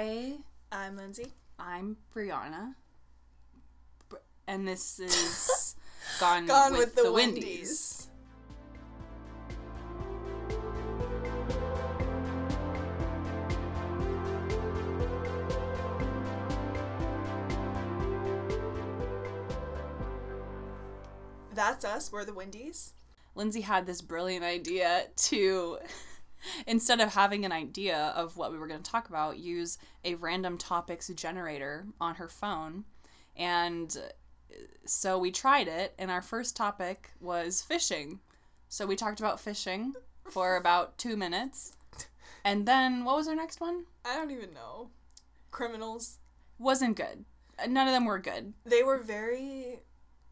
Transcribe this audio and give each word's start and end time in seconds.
Hi, 0.00 0.34
I'm 0.70 0.96
Lindsay. 0.96 1.32
I'm 1.58 1.96
Brianna, 2.14 2.76
Br- 4.08 4.18
and 4.46 4.68
this 4.68 5.00
is 5.00 5.74
Gone, 6.20 6.46
Gone 6.46 6.70
with, 6.70 6.80
with, 6.80 6.94
the, 6.94 7.02
the 7.02 7.12
Windies. 7.12 7.42
Windies. 7.42 8.10
That's 21.54 21.84
us. 21.84 22.12
We're 22.12 22.24
the 22.24 22.34
Windies. 22.34 22.92
Lindsay 23.34 23.62
had 23.62 23.84
this 23.84 24.00
brilliant 24.00 24.44
idea 24.44 25.06
to, 25.16 25.78
instead 26.66 27.00
of 27.00 27.14
having 27.14 27.44
an 27.44 27.52
idea 27.52 28.12
of 28.16 28.36
what 28.36 28.52
we 28.52 28.58
were 28.58 28.66
going 28.66 28.82
to 28.82 28.90
talk 28.90 29.08
about, 29.08 29.38
use 29.38 29.78
a 30.04 30.14
random 30.14 30.58
topics 30.58 31.08
generator 31.08 31.86
on 32.00 32.16
her 32.16 32.28
phone. 32.28 32.84
And 33.36 33.96
uh, 33.96 34.54
so 34.84 35.18
we 35.18 35.30
tried 35.30 35.68
it, 35.68 35.94
and 35.98 36.10
our 36.10 36.22
first 36.22 36.56
topic 36.56 37.10
was 37.20 37.62
fishing. 37.62 38.20
So 38.68 38.86
we 38.86 38.96
talked 38.96 39.20
about 39.20 39.40
fishing 39.40 39.94
for 40.30 40.56
about 40.56 40.98
two 40.98 41.16
minutes. 41.16 41.76
And 42.44 42.66
then 42.66 43.04
what 43.04 43.16
was 43.16 43.28
our 43.28 43.34
next 43.34 43.60
one? 43.60 43.84
I 44.04 44.14
don't 44.14 44.30
even 44.30 44.54
know. 44.54 44.90
Criminals. 45.50 46.18
Wasn't 46.58 46.96
good. 46.96 47.24
None 47.66 47.88
of 47.88 47.92
them 47.92 48.04
were 48.04 48.18
good. 48.18 48.54
They 48.64 48.82
were 48.82 48.98
very, 48.98 49.80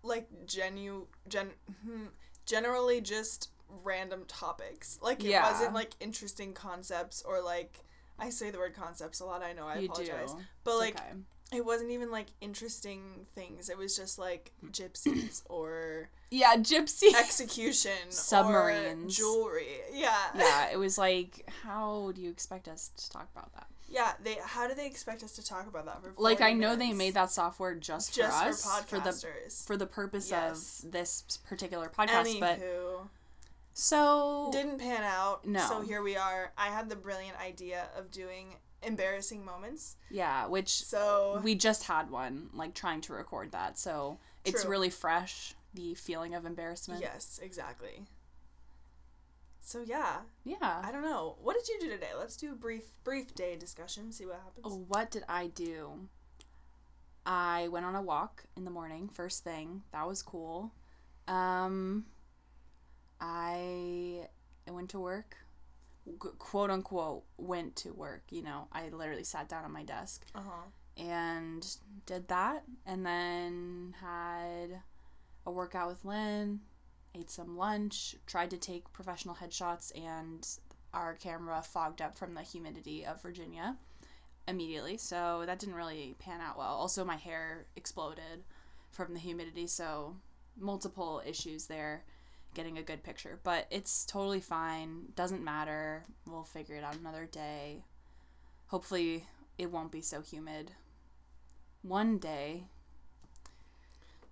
like, 0.02 0.28
genu 0.46 1.06
gen 1.28 1.50
hmm, 1.84 2.06
generally 2.44 3.00
just 3.00 3.50
random 3.84 4.24
topics. 4.28 4.98
Like 5.02 5.22
it 5.24 5.28
Yeah. 5.30 5.50
wasn't 5.50 5.74
like 5.74 5.92
interesting 6.00 6.52
concepts 6.52 7.22
or 7.22 7.40
like 7.42 7.80
I 8.18 8.30
say 8.30 8.50
the 8.50 8.58
word 8.58 8.74
concepts 8.74 9.20
a 9.20 9.26
lot. 9.26 9.42
I 9.42 9.52
know. 9.52 9.66
I 9.66 9.78
you 9.78 9.86
apologize. 9.86 10.32
do. 10.32 10.38
But 10.64 10.70
It's 10.72 10.80
like 10.80 10.94
okay. 11.00 11.12
it 11.58 11.64
wasn't 11.64 11.90
even 11.90 12.10
like 12.10 12.28
interesting 12.40 13.26
things. 13.34 13.68
It 13.68 13.76
was 13.76 13.94
just 13.96 14.18
like 14.18 14.52
gypsies 14.70 15.42
or 15.50 16.08
yeah, 16.30 16.56
gypsy. 16.56 17.14
execution, 17.18 17.92
Submarines. 18.10 19.16
jewelry. 19.16 19.66
Yeah. 19.92 20.16
yeah, 20.34 20.68
it 20.72 20.78
was 20.78 20.98
like, 20.98 21.48
how 21.62 22.12
do 22.14 22.20
you 22.22 22.30
expect 22.30 22.68
us 22.68 22.90
to 22.96 23.10
talk 23.10 23.28
about 23.36 23.52
that? 23.54 23.66
Yeah, 23.88 24.14
they. 24.22 24.36
How 24.42 24.66
do 24.66 24.74
they 24.74 24.86
expect 24.86 25.22
us 25.22 25.32
to 25.36 25.44
talk 25.46 25.68
about 25.68 25.84
that 25.86 26.02
for? 26.02 26.12
Like, 26.20 26.40
I 26.40 26.52
know 26.54 26.74
they 26.74 26.92
made 26.92 27.14
that 27.14 27.30
software 27.30 27.76
just, 27.76 28.12
just 28.14 28.42
for 28.42 28.48
us, 28.48 28.82
for 28.86 28.98
the 28.98 29.10
podcasters. 29.10 29.64
for 29.64 29.76
the 29.76 29.86
purpose 29.86 30.28
Yes. 30.30 30.82
of 30.82 30.90
this 30.90 31.22
particular 31.48 31.88
podcast. 31.88 32.24
Anywho, 32.24 32.40
But 32.40 32.58
so 33.78 34.48
didn't 34.52 34.78
pan 34.78 35.02
out. 35.04 35.46
No. 35.46 35.60
So 35.68 35.82
here 35.82 36.00
we 36.02 36.16
are. 36.16 36.50
I 36.56 36.68
had 36.68 36.88
the 36.88 36.96
brilliant 36.96 37.38
idea 37.38 37.88
of 37.96 38.10
doing 38.10 38.54
embarrassing 38.82 39.44
moments. 39.44 39.96
yeah, 40.10 40.46
which 40.46 40.82
So 40.82 41.40
we 41.44 41.54
just 41.54 41.84
had 41.84 42.10
one, 42.10 42.48
like 42.54 42.72
trying 42.72 43.02
to 43.02 43.12
record 43.12 43.52
that. 43.52 43.78
So 43.78 44.18
it's 44.46 44.62
True. 44.62 44.70
really 44.70 44.90
fresh. 44.90 45.54
The 45.74 45.94
feeling 45.94 46.34
of 46.34 46.46
embarrassment. 46.46 47.02
yes, 47.02 47.38
exactly. 47.42 48.06
So 49.60 49.82
yeah, 49.84 50.18
Yeah. 50.44 50.80
I 50.82 50.90
don't 50.90 51.02
know. 51.02 51.36
What 51.42 51.54
did 51.56 51.68
you 51.68 51.78
do 51.80 51.90
today? 51.90 52.10
Let's 52.18 52.36
do 52.36 52.52
a 52.52 52.54
brief 52.54 52.84
brief 53.04 53.34
day 53.34 53.56
discussion. 53.56 54.10
See 54.10 54.24
what 54.24 54.36
happens. 54.36 54.64
Oh, 54.64 54.84
what 54.88 55.10
did 55.10 55.24
I 55.28 55.48
do? 55.48 56.08
I 57.26 57.68
went 57.68 57.84
on 57.84 57.94
a 57.94 58.00
walk 58.02 58.44
in 58.56 58.64
the 58.64 58.70
morning, 58.70 59.08
first 59.12 59.44
thing. 59.44 59.82
That 59.92 60.06
was 60.06 60.22
cool. 60.22 60.72
Um, 61.28 62.06
I 63.20 64.28
I 64.66 64.70
went 64.70 64.90
to 64.90 65.00
work, 65.00 65.36
Qu- 66.18 66.34
quote 66.38 66.70
unquote, 66.70 67.24
went 67.36 67.76
to 67.76 67.92
work. 67.92 68.22
You 68.30 68.42
know, 68.42 68.68
I 68.72 68.88
literally 68.88 69.24
sat 69.24 69.48
down 69.48 69.64
at 69.64 69.70
my 69.70 69.82
desk 69.84 70.24
Uh 70.34 70.40
huh. 70.40 70.62
and 71.02 71.66
did 72.06 72.28
that, 72.28 72.64
and 72.84 73.04
then 73.04 73.94
had 74.00 74.80
a 75.46 75.50
workout 75.50 75.88
with 75.88 76.04
Lynn, 76.04 76.60
ate 77.14 77.30
some 77.30 77.56
lunch, 77.56 78.16
tried 78.26 78.50
to 78.50 78.56
take 78.56 78.92
professional 78.92 79.34
headshots, 79.36 79.92
and 79.98 80.46
our 80.92 81.14
camera 81.14 81.62
fogged 81.62 82.00
up 82.02 82.16
from 82.16 82.34
the 82.34 82.42
humidity 82.42 83.04
of 83.04 83.22
Virginia 83.22 83.76
immediately, 84.48 84.96
so 84.96 85.42
that 85.46 85.58
didn't 85.58 85.74
really 85.74 86.14
pan 86.18 86.40
out 86.40 86.56
well. 86.56 86.74
Also, 86.74 87.04
my 87.04 87.16
hair 87.16 87.66
exploded 87.76 88.44
from 88.92 89.12
the 89.12 89.20
humidity, 89.20 89.66
so 89.66 90.16
multiple 90.58 91.20
issues 91.26 91.66
there 91.66 92.04
getting 92.56 92.78
a 92.78 92.82
good 92.82 93.04
picture, 93.04 93.38
but 93.44 93.66
it's 93.70 94.04
totally 94.06 94.40
fine. 94.40 95.12
Doesn't 95.14 95.44
matter. 95.44 96.04
We'll 96.26 96.42
figure 96.42 96.74
it 96.74 96.82
out 96.82 96.96
another 96.96 97.26
day. 97.30 97.84
Hopefully, 98.68 99.26
it 99.58 99.70
won't 99.70 99.92
be 99.92 100.00
so 100.00 100.20
humid. 100.22 100.72
One 101.82 102.18
day, 102.18 102.64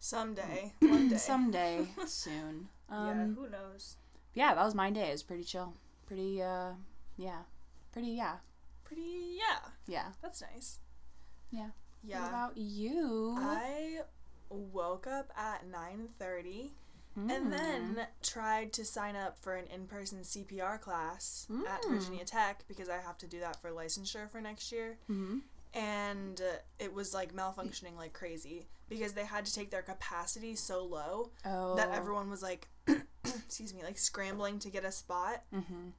Someday, 0.01 0.73
one 0.81 1.09
day. 1.09 1.17
someday, 1.31 1.87
soon. 2.07 2.69
yeah. 2.91 2.97
Um, 3.11 3.37
Who 3.39 3.49
knows? 3.49 3.97
yeah, 4.35 4.55
that 4.55 4.65
was 4.65 4.75
my 4.75 4.91
day. 4.91 5.09
It 5.09 5.13
was 5.13 5.23
pretty 5.23 5.45
chill. 5.45 5.75
Pretty, 6.07 6.43
uh, 6.43 6.73
yeah. 7.17 7.43
Pretty, 7.93 8.09
yeah. 8.09 8.37
Pretty. 8.85 9.39
Yeah. 9.39 9.69
Yeah. 9.87 10.09
That's 10.21 10.43
nice. 10.43 10.79
Yeah. 11.51 11.69
Yeah. 12.03 12.21
What 12.23 12.29
about 12.29 12.57
you? 12.59 13.35
I 13.39 14.01
woke 14.51 15.07
up 15.07 15.33
at 15.39 15.67
nine 15.67 16.09
thirty. 16.19 16.73
Mm. 17.19 17.31
And 17.37 17.53
then 17.53 18.07
tried 18.23 18.73
to 18.75 18.85
sign 18.85 19.15
up 19.17 19.39
for 19.39 19.55
an 19.55 19.67
in-person 19.73 20.21
CPR 20.23 20.81
class 20.81 21.47
at 21.69 21.83
Mm. 21.83 21.91
Virginia 21.91 22.25
Tech 22.25 22.65
because 22.69 22.89
I 22.89 22.99
have 22.99 23.17
to 23.19 23.27
do 23.27 23.41
that 23.41 23.61
for 23.61 23.71
licensure 23.71 24.29
for 24.31 24.41
next 24.41 24.73
year. 24.73 24.99
hmm 25.07 25.39
And 25.73 26.41
uh, 26.41 26.57
it 26.79 26.93
was 26.93 27.15
like 27.15 27.33
malfunctioning 27.35 27.97
like 27.97 28.13
crazy 28.13 28.67
because 28.89 29.13
they 29.15 29.25
had 29.25 29.45
to 29.47 29.53
take 29.55 29.71
their 29.71 29.83
capacity 29.83 30.55
so 30.57 30.85
low 30.85 31.31
Oh. 31.45 31.77
that 31.77 31.91
everyone 31.93 32.31
was 32.31 32.43
like, 32.43 32.69
excuse 33.25 33.73
me, 33.75 33.83
like 33.83 33.99
scrambling 33.99 34.59
to 34.61 34.71
get 34.71 34.85
a 34.85 34.93
spot. 34.93 35.43
hmm 35.53 35.91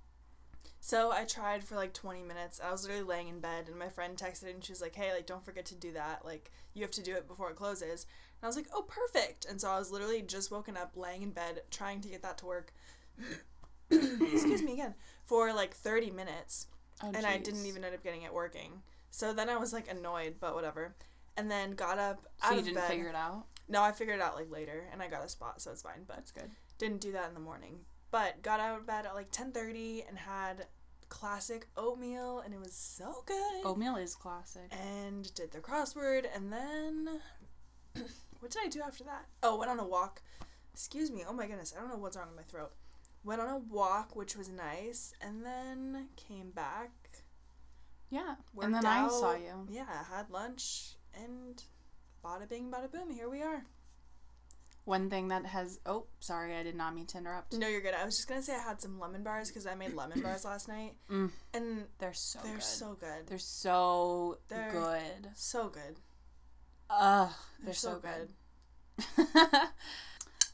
So 0.80 1.12
I 1.12 1.24
tried 1.26 1.64
for 1.64 1.76
like 1.76 1.94
20 1.94 2.22
minutes. 2.24 2.62
I 2.64 2.72
was 2.72 2.84
literally 2.84 3.04
laying 3.04 3.28
in 3.28 3.40
bed, 3.40 3.68
and 3.68 3.78
my 3.78 3.90
friend 3.90 4.16
texted 4.18 4.50
and 4.50 4.64
she 4.64 4.72
was 4.72 4.82
like, 4.82 4.96
"Hey, 4.96 5.12
like, 5.14 5.26
don't 5.26 5.44
forget 5.44 5.66
to 5.68 5.76
do 5.76 5.92
that. 5.94 6.24
Like, 6.26 6.52
you 6.74 6.82
have 6.84 6.92
to 6.92 7.04
do 7.04 7.16
it 7.16 7.28
before 7.28 7.50
it 7.50 7.56
closes." 7.56 8.06
And 8.40 8.44
I 8.44 8.48
was 8.48 8.56
like, 8.56 8.68
"Oh, 8.74 8.84
perfect." 8.84 9.46
And 9.46 9.60
so 9.60 9.70
I 9.70 9.80
was 9.80 9.92
literally 9.92 10.22
just 10.22 10.52
woken 10.52 10.78
up, 10.78 10.92
laying 10.96 11.22
in 11.24 11.32
bed, 11.32 11.62
trying 11.72 12.02
to 12.02 12.10
get 12.10 12.22
that 12.22 12.38
to 12.40 12.46
work. 12.46 12.74
Excuse 13.90 14.64
me 14.64 14.74
again 14.74 14.96
for 15.26 15.54
like 15.54 15.74
30 15.76 16.12
minutes, 16.12 16.68
Oh, 17.04 17.12
and 17.14 17.26
I 17.26 17.38
didn't 17.38 17.66
even 17.66 17.84
end 17.84 17.94
up 17.96 18.04
getting 18.04 18.24
it 18.24 18.34
working. 18.34 18.82
So 19.12 19.34
then 19.34 19.50
I 19.50 19.58
was 19.58 19.74
like 19.74 19.90
annoyed, 19.90 20.36
but 20.40 20.56
whatever. 20.56 20.96
And 21.38 21.50
then 21.52 21.72
got 21.72 21.98
up 22.00 22.26
So 22.42 22.48
out 22.48 22.54
you 22.54 22.60
of 22.60 22.66
didn't 22.66 22.78
bed. 22.78 22.90
figure 22.90 23.10
it 23.10 23.16
out? 23.16 23.46
No, 23.68 23.82
I 23.82 23.92
figured 23.92 24.18
it 24.18 24.22
out 24.22 24.36
like 24.36 24.52
later, 24.52 24.88
and 24.92 25.02
I 25.02 25.08
got 25.08 25.24
a 25.26 25.30
spot, 25.30 25.62
so 25.62 25.72
it's 25.72 25.82
fine. 25.82 26.04
But 26.08 26.18
That's 26.18 26.32
good. 26.32 26.50
didn't 26.78 27.02
do 27.02 27.12
that 27.14 27.28
in 27.28 27.34
the 27.34 27.40
morning 27.40 27.80
but 28.12 28.42
got 28.42 28.60
out 28.60 28.80
of 28.80 28.86
bed 28.86 29.06
at 29.06 29.16
like 29.16 29.32
10.30 29.32 30.08
and 30.08 30.18
had 30.18 30.68
classic 31.10 31.68
oatmeal 31.78 32.40
and 32.40 32.54
it 32.54 32.60
was 32.60 32.74
so 32.74 33.24
good. 33.26 33.66
Oatmeal 33.66 33.96
is 33.96 34.16
classic. 34.16 34.72
and 34.72 35.34
did 35.36 35.52
the 35.52 35.60
crossword 35.60 36.26
and 36.36 36.52
then 36.52 37.22
what 38.40 38.52
did 38.52 38.62
i 38.64 38.68
do 38.68 38.82
after 38.82 39.04
that? 39.04 39.26
Oh 39.44 39.58
went 39.58 39.72
on 39.72 39.80
a 39.80 39.88
walk. 39.88 40.22
Excuse 40.74 41.12
me. 41.12 41.24
Oh 41.28 41.34
my 41.34 41.48
goodness. 41.48 41.74
I 41.76 41.80
don't 41.80 41.90
know 41.90 41.98
what's 41.98 42.18
wrong 42.18 42.28
with 42.28 42.38
my 42.38 42.44
throat. 42.44 42.72
Went 43.24 43.42
on 43.42 43.50
a 43.50 43.58
walk 43.58 44.16
which 44.16 44.36
was 44.36 44.50
nice 44.50 45.14
and 45.22 45.46
then 45.46 46.10
came 46.16 46.52
back. 46.52 46.92
Yeah. 48.10 48.36
and 48.62 48.74
then 48.74 48.86
I 48.86 49.08
saw 49.08 49.36
you. 49.36 49.68
yeah 49.70 50.06
had 50.12 50.30
lunch 50.30 50.96
and 51.14 51.62
bada 52.24 52.48
bing 52.48 52.72
bada 52.72 52.92
boom. 52.92 53.10
Here 53.10 53.30
we 53.30 53.42
are 53.42 53.64
One 54.86 55.10
thing 55.10 55.28
that 55.30 55.46
has. 55.48 55.80
Oh, 55.86 56.06
sorry, 56.20 56.56
I 56.56 56.64
did 56.64 56.76
not 56.76 56.96
mean 56.96 57.06
to 57.08 57.18
interrupt. 57.18 57.54
no 57.54 57.68
you're 57.68 57.82
good 57.82 57.94
i 57.94 58.06
was 58.06 58.16
just 58.16 58.28
gonna 58.28 58.42
say 58.42 58.56
i 58.56 58.60
had 58.60 58.80
some 58.82 59.00
lemon 59.00 59.24
bars 59.24 59.50
because 59.50 59.66
i 59.68 59.76
made 59.76 59.94
lemon 59.94 60.22
bars 60.22 60.46
last 60.52 60.68
night 60.68 60.94
Mm. 61.12 61.32
and 61.54 61.86
They're 62.00 62.14
so 62.14 62.40
they're 62.44 62.54
good. 62.56 62.64
so 62.64 62.94
good 63.00 63.28
They're 63.28 63.38
so 63.40 64.38
They're- 64.48 64.72
good. 64.72 65.30
So 65.36 65.70
good. 65.70 66.00
Ugh, 66.90 67.30
They're, 67.64 67.74
so, 67.74 68.00
good. 68.00 68.30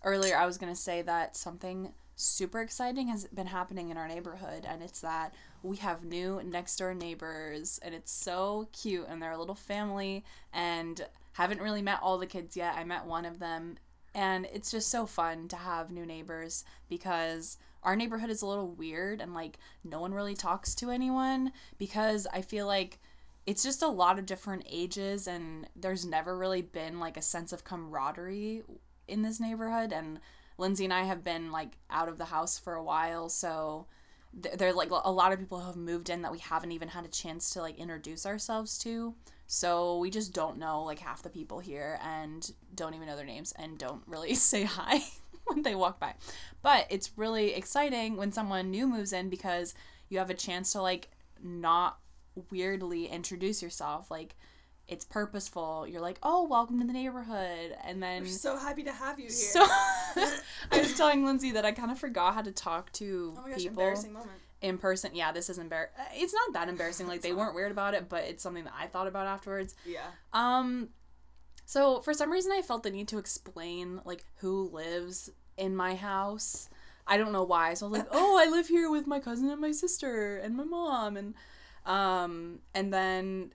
Earlier, 0.04 0.36
I 0.38 0.46
was 0.46 0.58
going 0.58 0.74
to 0.74 0.80
say 0.80 1.02
that 1.04 1.36
something 1.36 1.94
super 2.16 2.62
exciting 2.62 3.10
has 3.10 3.26
been 3.28 3.48
happening 3.48 3.90
in 3.90 3.98
our 3.98 4.08
neighborhood, 4.08 4.66
and 4.68 4.82
it's 4.82 5.02
that 5.02 5.34
we 5.62 5.78
have 5.78 6.04
new 6.06 6.42
next 6.44 6.78
door 6.78 6.94
neighbors, 6.96 7.80
and 7.84 7.94
it's 7.94 8.12
so 8.12 8.68
cute, 8.74 9.06
and 9.10 9.22
they're 9.22 9.32
a 9.32 9.38
little 9.38 9.54
family, 9.56 10.24
and 10.54 11.06
haven't 11.34 11.62
really 11.62 11.82
met 11.84 12.00
all 12.02 12.18
the 12.18 12.26
kids 12.26 12.56
yet. 12.58 12.76
I 12.78 12.84
met 12.84 13.06
one 13.06 13.26
of 13.26 13.38
them, 13.40 13.78
and 14.14 14.48
it's 14.54 14.72
just 14.72 14.90
so 14.90 15.06
fun 15.06 15.48
to 15.50 15.56
have 15.56 15.92
new 15.92 16.06
neighbors 16.06 16.64
because 16.90 17.58
our 17.84 17.96
neighborhood 17.96 18.30
is 18.30 18.42
a 18.42 18.48
little 18.48 18.70
weird, 18.70 19.22
and 19.22 19.34
like 19.34 19.58
no 19.84 20.00
one 20.00 20.14
really 20.14 20.36
talks 20.36 20.76
to 20.76 20.90
anyone 20.90 21.52
because 21.78 22.28
I 22.32 22.42
feel 22.42 22.68
like 22.68 23.00
it's 23.46 23.64
just 23.64 23.82
a 23.82 23.88
lot 23.88 24.20
of 24.20 24.26
different 24.26 24.66
ages 24.70 25.28
and 25.28 25.68
there's 25.76 26.06
never 26.06 26.38
really 26.38 26.62
been 26.62 27.00
like 27.00 27.18
a 27.18 27.22
sense 27.22 27.52
of 27.52 27.64
camaraderie 27.64 28.62
in 29.08 29.24
this 29.24 29.40
neighborhood 29.40 29.92
and 29.92 30.20
Lindsay 30.58 30.84
and 30.84 30.94
I 30.94 31.04
have 31.04 31.24
been 31.24 31.52
like 31.52 31.78
out 31.90 32.08
of 32.08 32.20
the 32.20 32.26
house 32.26 32.60
for 32.60 32.76
a 32.76 32.84
while 32.84 33.30
so 33.30 33.88
th- 34.42 34.58
there 34.58 34.70
are 34.70 34.74
like 34.74 34.92
a 34.92 35.12
lot 35.12 35.32
of 35.32 35.40
people 35.40 35.60
who 35.60 35.68
have 35.68 35.76
moved 35.76 36.10
in 36.10 36.22
that 36.22 36.32
we 36.32 36.40
haven't 36.40 36.72
even 36.72 36.90
had 36.90 37.06
a 37.06 37.10
chance 37.10 37.50
to 37.52 37.62
like 37.62 37.78
introduce 37.78 38.26
ourselves 38.26 38.78
to. 38.80 39.16
So 39.54 39.98
we 39.98 40.10
just 40.10 40.32
don't 40.32 40.60
know 40.60 40.84
like 40.84 41.00
half 41.00 41.24
the 41.24 41.30
people 41.30 41.60
here 41.60 42.00
and 42.02 42.50
don't 42.74 42.94
even 42.94 43.06
know 43.06 43.18
their 43.18 43.26
names 43.26 43.52
and 43.60 43.78
don't 43.78 44.02
really 44.08 44.34
say 44.50 44.64
hi 44.64 45.02
when 45.44 45.64
they 45.64 45.76
walk 45.76 46.00
by. 46.00 46.14
But 46.62 46.88
it's 46.90 47.12
really 47.18 47.54
exciting 47.54 48.16
when 48.16 48.32
someone 48.32 48.72
new 48.72 48.88
moves 48.88 49.12
in 49.12 49.28
because 49.30 49.74
you 50.08 50.20
have 50.20 50.30
a 50.30 50.36
chance 50.36 50.72
to 50.72 50.82
like 50.82 51.10
not 51.44 52.00
weirdly 52.50 53.08
introduce 53.08 53.62
yourself. 53.62 54.10
Like 54.10 54.38
it's 54.88 55.04
purposeful. 55.04 55.86
You're 55.86 56.00
like, 56.00 56.20
"Oh, 56.24 56.48
welcome 56.48 56.80
to 56.80 56.88
the 56.88 56.94
neighborhood." 56.94 57.76
And 57.84 58.02
then 58.02 58.24
We're 58.24 58.30
so 58.30 58.58
happy 58.58 58.84
to 58.84 58.94
have 58.94 59.20
you 59.20 59.26
here. 59.26 59.34
so 59.34 59.66
I 59.66 60.80
was 60.80 60.96
telling 60.96 61.26
Lindsay 61.26 61.52
that 61.52 61.66
I 61.66 61.74
kind 61.74 61.92
of 61.92 62.00
forgot 62.00 62.36
how 62.36 62.42
to 62.42 62.54
talk 62.54 62.90
to 62.94 63.34
oh 63.38 63.42
my 63.42 63.50
gosh, 63.50 63.58
people 63.58 63.72
embarrassing 63.72 64.14
moment. 64.14 64.32
In 64.62 64.78
person. 64.78 65.12
Yeah, 65.14 65.32
this 65.32 65.50
is 65.50 65.58
embar. 65.58 65.88
It's 66.14 66.34
not 66.34 66.54
that 66.54 66.70
embarrassing. 66.70 67.08
Like 67.08 67.22
they 67.22 67.34
weren't 67.34 67.56
weird 67.56 67.72
about 67.72 67.94
it, 67.94 68.10
but 68.10 68.24
it's 68.24 68.44
something 68.44 68.64
that 68.64 68.74
I 68.78 68.88
thought 68.88 69.08
about 69.08 69.28
afterwards. 69.28 69.76
Yeah. 69.86 70.08
Um, 70.34 70.90
so 71.66 72.02
for 72.02 72.14
some 72.14 72.32
reason, 72.32 72.52
I 72.52 72.62
felt 72.62 72.84
the 72.84 72.92
need 72.92 73.08
to 73.10 73.18
explain 73.18 74.02
like 74.06 74.26
who 74.38 74.70
lives 74.70 75.30
in 75.58 75.76
my 75.76 75.96
house. 75.96 76.70
I 77.08 77.18
don't 77.18 77.32
know 77.32 77.44
why. 77.44 77.74
So 77.74 77.88
I 77.88 77.90
was 77.90 78.00
like, 78.00 78.10
oh, 78.12 78.40
I 78.40 78.50
live 78.50 78.68
here 78.68 78.90
with 78.90 79.08
my 79.08 79.20
cousin 79.20 79.50
and 79.50 79.60
my 79.60 79.72
sister 79.72 80.38
and 80.38 80.56
my 80.56 80.64
mom, 80.64 81.18
and 81.18 81.34
um, 81.86 82.60
and 82.74 82.94
then 82.94 83.54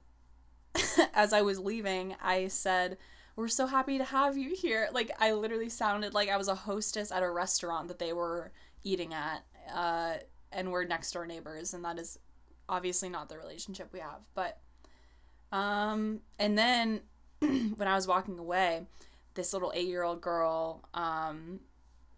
as 1.15 1.33
I 1.33 1.43
was 1.43 1.59
leaving, 1.59 2.17
I 2.23 2.49
said. 2.49 2.99
We're 3.39 3.49
so 3.49 3.67
happy 3.67 3.99
to 3.99 4.05
have 4.05 4.39
you 4.39 4.55
here. 4.55 4.89
Like 4.95 5.11
I 5.21 5.33
literally 5.33 5.69
sounded 5.69 6.15
like 6.15 6.31
I 6.31 6.39
was 6.39 6.49
a 6.49 6.55
hostess 6.55 7.13
at 7.13 7.23
a 7.23 7.31
restaurant 7.31 7.89
that 7.89 7.99
they 7.99 8.15
were 8.15 8.51
eating 8.83 9.13
at, 9.13 9.45
uh, 9.75 10.15
and 10.57 10.73
we're 10.73 10.85
next 10.85 11.13
door 11.13 11.27
neighbors, 11.27 11.75
and 11.75 11.85
that 11.85 11.99
is 11.99 12.19
obviously 12.69 13.09
not 13.09 13.29
the 13.29 13.39
relationship 13.39 13.91
we 13.93 14.01
have. 14.01 14.23
But, 14.35 14.59
um, 15.53 16.21
and 16.39 16.59
then 16.59 17.03
when 17.41 17.87
I 17.87 17.95
was 17.95 18.09
walking 18.09 18.39
away, 18.39 18.87
this 19.35 19.53
little 19.53 19.71
eight 19.75 19.87
year 19.87 20.03
old 20.03 20.23
girl, 20.23 20.83
um, 20.95 21.61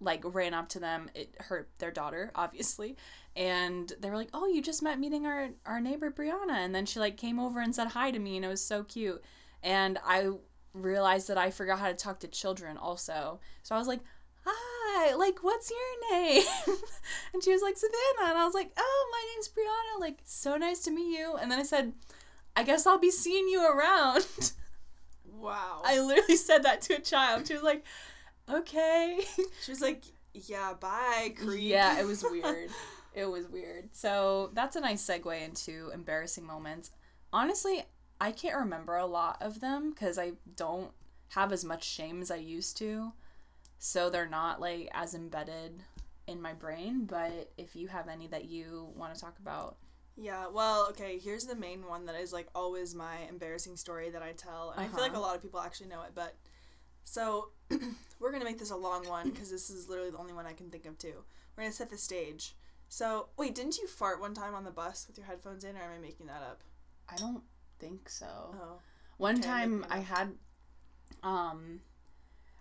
like 0.01 0.23
ran 0.25 0.55
up 0.55 0.69
to 0.71 0.79
them. 0.79 1.11
It 1.15 1.35
hurt 1.41 1.69
their 1.81 1.91
daughter, 1.91 2.31
obviously, 2.37 2.97
and 3.35 3.93
they 4.01 4.09
were 4.09 4.17
like, 4.17 4.31
"Oh, 4.33 4.47
you 4.47 4.63
just 4.63 4.83
met 4.83 5.01
meeting 5.01 5.27
our 5.27 5.49
our 5.67 5.81
neighbor 5.81 6.11
Brianna," 6.11 6.53
and 6.53 6.73
then 6.73 6.87
she 6.87 7.01
like 7.01 7.17
came 7.17 7.41
over 7.41 7.61
and 7.61 7.75
said 7.75 7.89
hi 7.89 8.13
to 8.13 8.19
me, 8.21 8.37
and 8.37 8.45
it 8.45 8.49
was 8.49 8.65
so 8.65 8.85
cute. 8.85 9.23
And 9.65 9.99
I 10.07 10.31
realized 10.73 11.27
that 11.27 11.39
I 11.39 11.51
forgot 11.51 11.81
how 11.81 11.89
to 11.89 11.95
talk 11.95 12.21
to 12.21 12.29
children 12.29 12.77
also, 12.79 13.41
so 13.65 13.75
I 13.75 13.79
was 13.79 13.89
like. 13.89 14.01
Like, 15.17 15.43
what's 15.43 15.71
your 15.71 16.13
name? 16.13 16.43
and 17.33 17.43
she 17.43 17.53
was 17.53 17.63
like, 17.63 17.77
Savannah. 17.77 18.31
And 18.31 18.39
I 18.39 18.45
was 18.45 18.55
like, 18.55 18.71
oh, 18.77 19.09
my 19.13 19.35
name's 19.35 19.49
Brianna. 19.49 20.01
Like, 20.01 20.19
so 20.25 20.57
nice 20.57 20.81
to 20.81 20.91
meet 20.91 21.19
you. 21.19 21.37
And 21.41 21.51
then 21.51 21.59
I 21.59 21.63
said, 21.63 21.93
I 22.57 22.63
guess 22.63 22.87
I'll 22.87 22.99
be 22.99 23.11
seeing 23.11 23.49
you 23.49 23.65
around. 23.65 24.27
Wow. 25.41 25.83
I 25.85 26.01
literally 26.01 26.37
said 26.37 26.65
that 26.65 26.83
to 26.83 26.95
a 26.97 27.01
child. 27.01 27.47
She 27.47 27.55
was 27.55 27.63
like, 27.63 27.85
okay. 28.51 29.21
she 29.65 29.71
was 29.71 29.81
like, 29.81 30.03
"Yeah, 30.35 30.75
bye, 30.75 31.33
creep." 31.37 31.63
Yeah, 31.63 32.01
it 32.01 32.07
was 32.07 32.23
weird. 32.23 32.71
it 33.15 33.27
was 33.27 33.47
weird. 33.47 33.95
So 33.95 34.51
that's 34.55 34.77
a 34.77 34.81
nice 34.81 35.05
segue 35.07 35.41
into 35.41 35.91
embarrassing 35.95 36.45
moments. 36.45 36.91
Honestly, 37.33 37.83
I 38.21 38.33
can't 38.33 38.57
remember 38.57 38.97
a 38.97 39.07
lot 39.07 39.41
of 39.41 39.61
them 39.61 39.91
because 39.91 40.19
I 40.19 40.33
don't 40.57 40.91
have 41.31 41.53
as 41.53 41.65
much 41.65 41.85
shame 41.85 42.21
as 42.21 42.31
I 42.31 42.37
used 42.37 42.77
to. 42.79 43.13
So 43.79 44.11
they're 44.11 44.29
not 44.29 44.61
like 44.61 44.89
as 44.93 45.15
embedded 45.15 45.83
in 46.27 46.41
my 46.43 46.53
brain. 46.53 47.05
But 47.07 47.53
if 47.57 47.77
you 47.77 47.89
have 47.89 48.09
any 48.09 48.27
that 48.29 48.45
you 48.47 48.91
want 48.95 49.15
to 49.15 49.21
talk 49.21 49.39
about, 49.39 49.77
Yeah, 50.17 50.49
well, 50.49 50.89
okay, 50.91 51.19
here's 51.19 51.45
the 51.45 51.55
main 51.55 51.87
one 51.87 52.07
that 52.07 52.17
is 52.17 52.33
like 52.33 52.49
always 52.55 52.95
my 52.95 53.19
embarrassing 53.29 53.77
story 53.77 54.11
that 54.11 54.23
I 54.23 54.33
tell. 54.33 54.71
And 54.71 54.81
I 54.81 54.89
feel 54.89 55.03
like 55.05 55.15
a 55.15 55.19
Uh-huh. 55.19 55.21
lot 55.21 55.37
of 55.37 55.43
people 55.43 55.61
actually 55.61 55.89
know 55.89 56.03
it, 56.03 56.11
but 56.15 56.37
so 57.05 57.51
we're 58.21 58.31
going 58.31 58.41
to 58.43 58.47
make 58.49 58.59
this 58.59 58.71
a 58.71 58.77
long 58.77 59.07
one 59.09 59.31
because 59.31 59.51
this 59.51 59.71
is 59.71 59.89
literally 59.89 60.11
the 60.11 60.19
only 60.19 60.35
one 60.35 60.47
I 60.47 60.53
can 60.55 60.71
think 60.71 60.87
of 60.87 60.99
too. 60.99 61.25
We're 61.57 61.63
going 61.65 61.71
to 61.73 61.77
set 61.77 61.91
the 61.91 61.99
stage. 61.99 62.57
So, 62.89 63.29
wait, 63.39 63.55
didn't 63.55 63.79
you 63.79 63.87
fart 63.89 64.21
one 64.21 64.35
time 64.35 64.55
on 64.55 64.65
the 64.65 64.71
bus 64.71 65.07
with 65.09 65.19
your 65.19 65.27
headphones 65.27 65.65
in 65.65 65.77
or 65.77 65.81
am 65.83 65.93
I 65.97 65.99
making 65.99 66.27
that 66.27 66.43
up? 66.43 66.63
I 67.09 67.17
don't 67.17 67.43
think 67.79 68.09
so. 68.09 68.55
Oh. 68.55 68.81
One 69.17 69.41
Okay, 69.41 69.43
time 69.43 69.85
I 69.91 69.99
had 70.01 70.35
um 71.23 71.81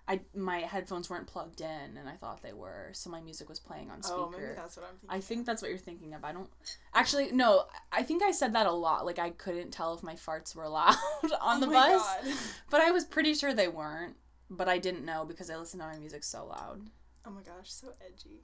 I 0.08 0.22
my 0.36 0.60
headphones 0.60 1.10
weren't 1.10 1.28
plugged 1.28 1.60
in 1.60 1.98
and 1.98 2.08
I 2.08 2.14
thought 2.16 2.42
they 2.42 2.54
were, 2.54 2.90
so 2.94 3.10
my 3.10 3.20
music 3.20 3.50
was 3.50 3.60
playing 3.60 3.92
on 3.92 4.02
speaker. 4.04 4.20
Oh, 4.22 4.30
maybe 4.32 4.54
that's 4.56 4.78
what 4.78 4.86
I'm 4.86 4.98
thinking. 4.98 5.18
I 5.18 5.20
think 5.22 5.46
that's 5.46 5.62
what 5.62 5.70
you're 5.70 5.78
thinking 5.78 6.14
of. 6.14 6.24
I 6.24 6.32
don't 6.32 6.50
actually 6.94 7.32
no, 7.32 7.66
I 7.92 8.04
think 8.04 8.24
I 8.24 8.32
said 8.32 8.54
that 8.54 8.68
a 8.68 8.72
lot. 8.72 9.06
Like 9.06 9.20
I 9.20 9.32
couldn't 9.32 9.72
tell 9.72 9.94
if 9.94 10.04
my 10.04 10.16
farts 10.16 10.56
were 10.56 10.68
loud 10.70 10.96
on 11.42 11.58
Oh 11.58 11.60
the 11.60 11.68
my 11.68 11.74
bus. 11.74 12.04
God. 12.24 12.34
But 12.70 12.82
I 12.82 12.92
was 12.92 13.04
pretty 13.06 13.34
sure 13.34 13.54
they 13.54 13.68
weren't. 13.68 14.16
But 14.50 14.70
I 14.70 14.78
didn't 14.78 15.04
know 15.04 15.26
because 15.26 15.50
I 15.50 15.58
listened 15.58 15.82
to 15.82 15.88
my 15.88 15.98
music 15.98 16.24
so 16.24 16.46
loud. 16.46 16.90
Oh 17.26 17.32
my 17.32 17.42
gosh, 17.42 17.70
so 17.70 17.90
edgy. 18.06 18.44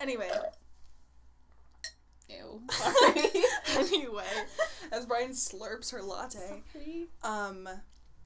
Anyway, 0.00 0.30
Ew. 2.28 2.62
Sorry. 2.70 3.30
anyway, 3.76 4.24
as 4.90 5.04
Brian 5.06 5.32
slurps 5.32 5.92
her 5.92 6.02
latte. 6.02 6.62
Sorry. 6.72 7.08
Um, 7.22 7.68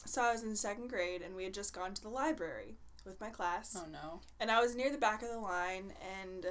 so 0.04 0.22
I 0.22 0.32
was 0.32 0.42
in 0.42 0.54
second 0.56 0.88
grade 0.88 1.22
and 1.22 1.34
we 1.34 1.44
had 1.44 1.54
just 1.54 1.74
gone 1.74 1.94
to 1.94 2.02
the 2.02 2.08
library 2.08 2.76
with 3.04 3.20
my 3.20 3.30
class. 3.30 3.76
Oh 3.78 3.88
no. 3.90 4.20
And 4.40 4.50
I 4.50 4.60
was 4.60 4.74
near 4.74 4.90
the 4.90 4.98
back 4.98 5.22
of 5.22 5.28
the 5.28 5.38
line 5.38 5.92
and 6.20 6.46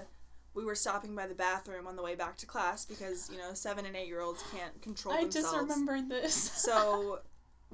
we 0.53 0.63
were 0.63 0.75
stopping 0.75 1.15
by 1.15 1.27
the 1.27 1.35
bathroom 1.35 1.85
on 1.85 1.95
the 1.95 2.01
way 2.01 2.15
back 2.15 2.37
to 2.37 2.45
class 2.45 2.85
because, 2.85 3.29
you 3.29 3.37
know, 3.37 3.53
seven 3.53 3.85
and 3.85 3.95
eight 3.95 4.07
year 4.07 4.21
olds 4.21 4.43
can't 4.55 4.81
control 4.81 5.13
I 5.13 5.21
themselves. 5.21 5.47
I 5.47 5.51
just 5.51 5.69
remembered 5.69 6.09
this. 6.09 6.35
So 6.55 7.19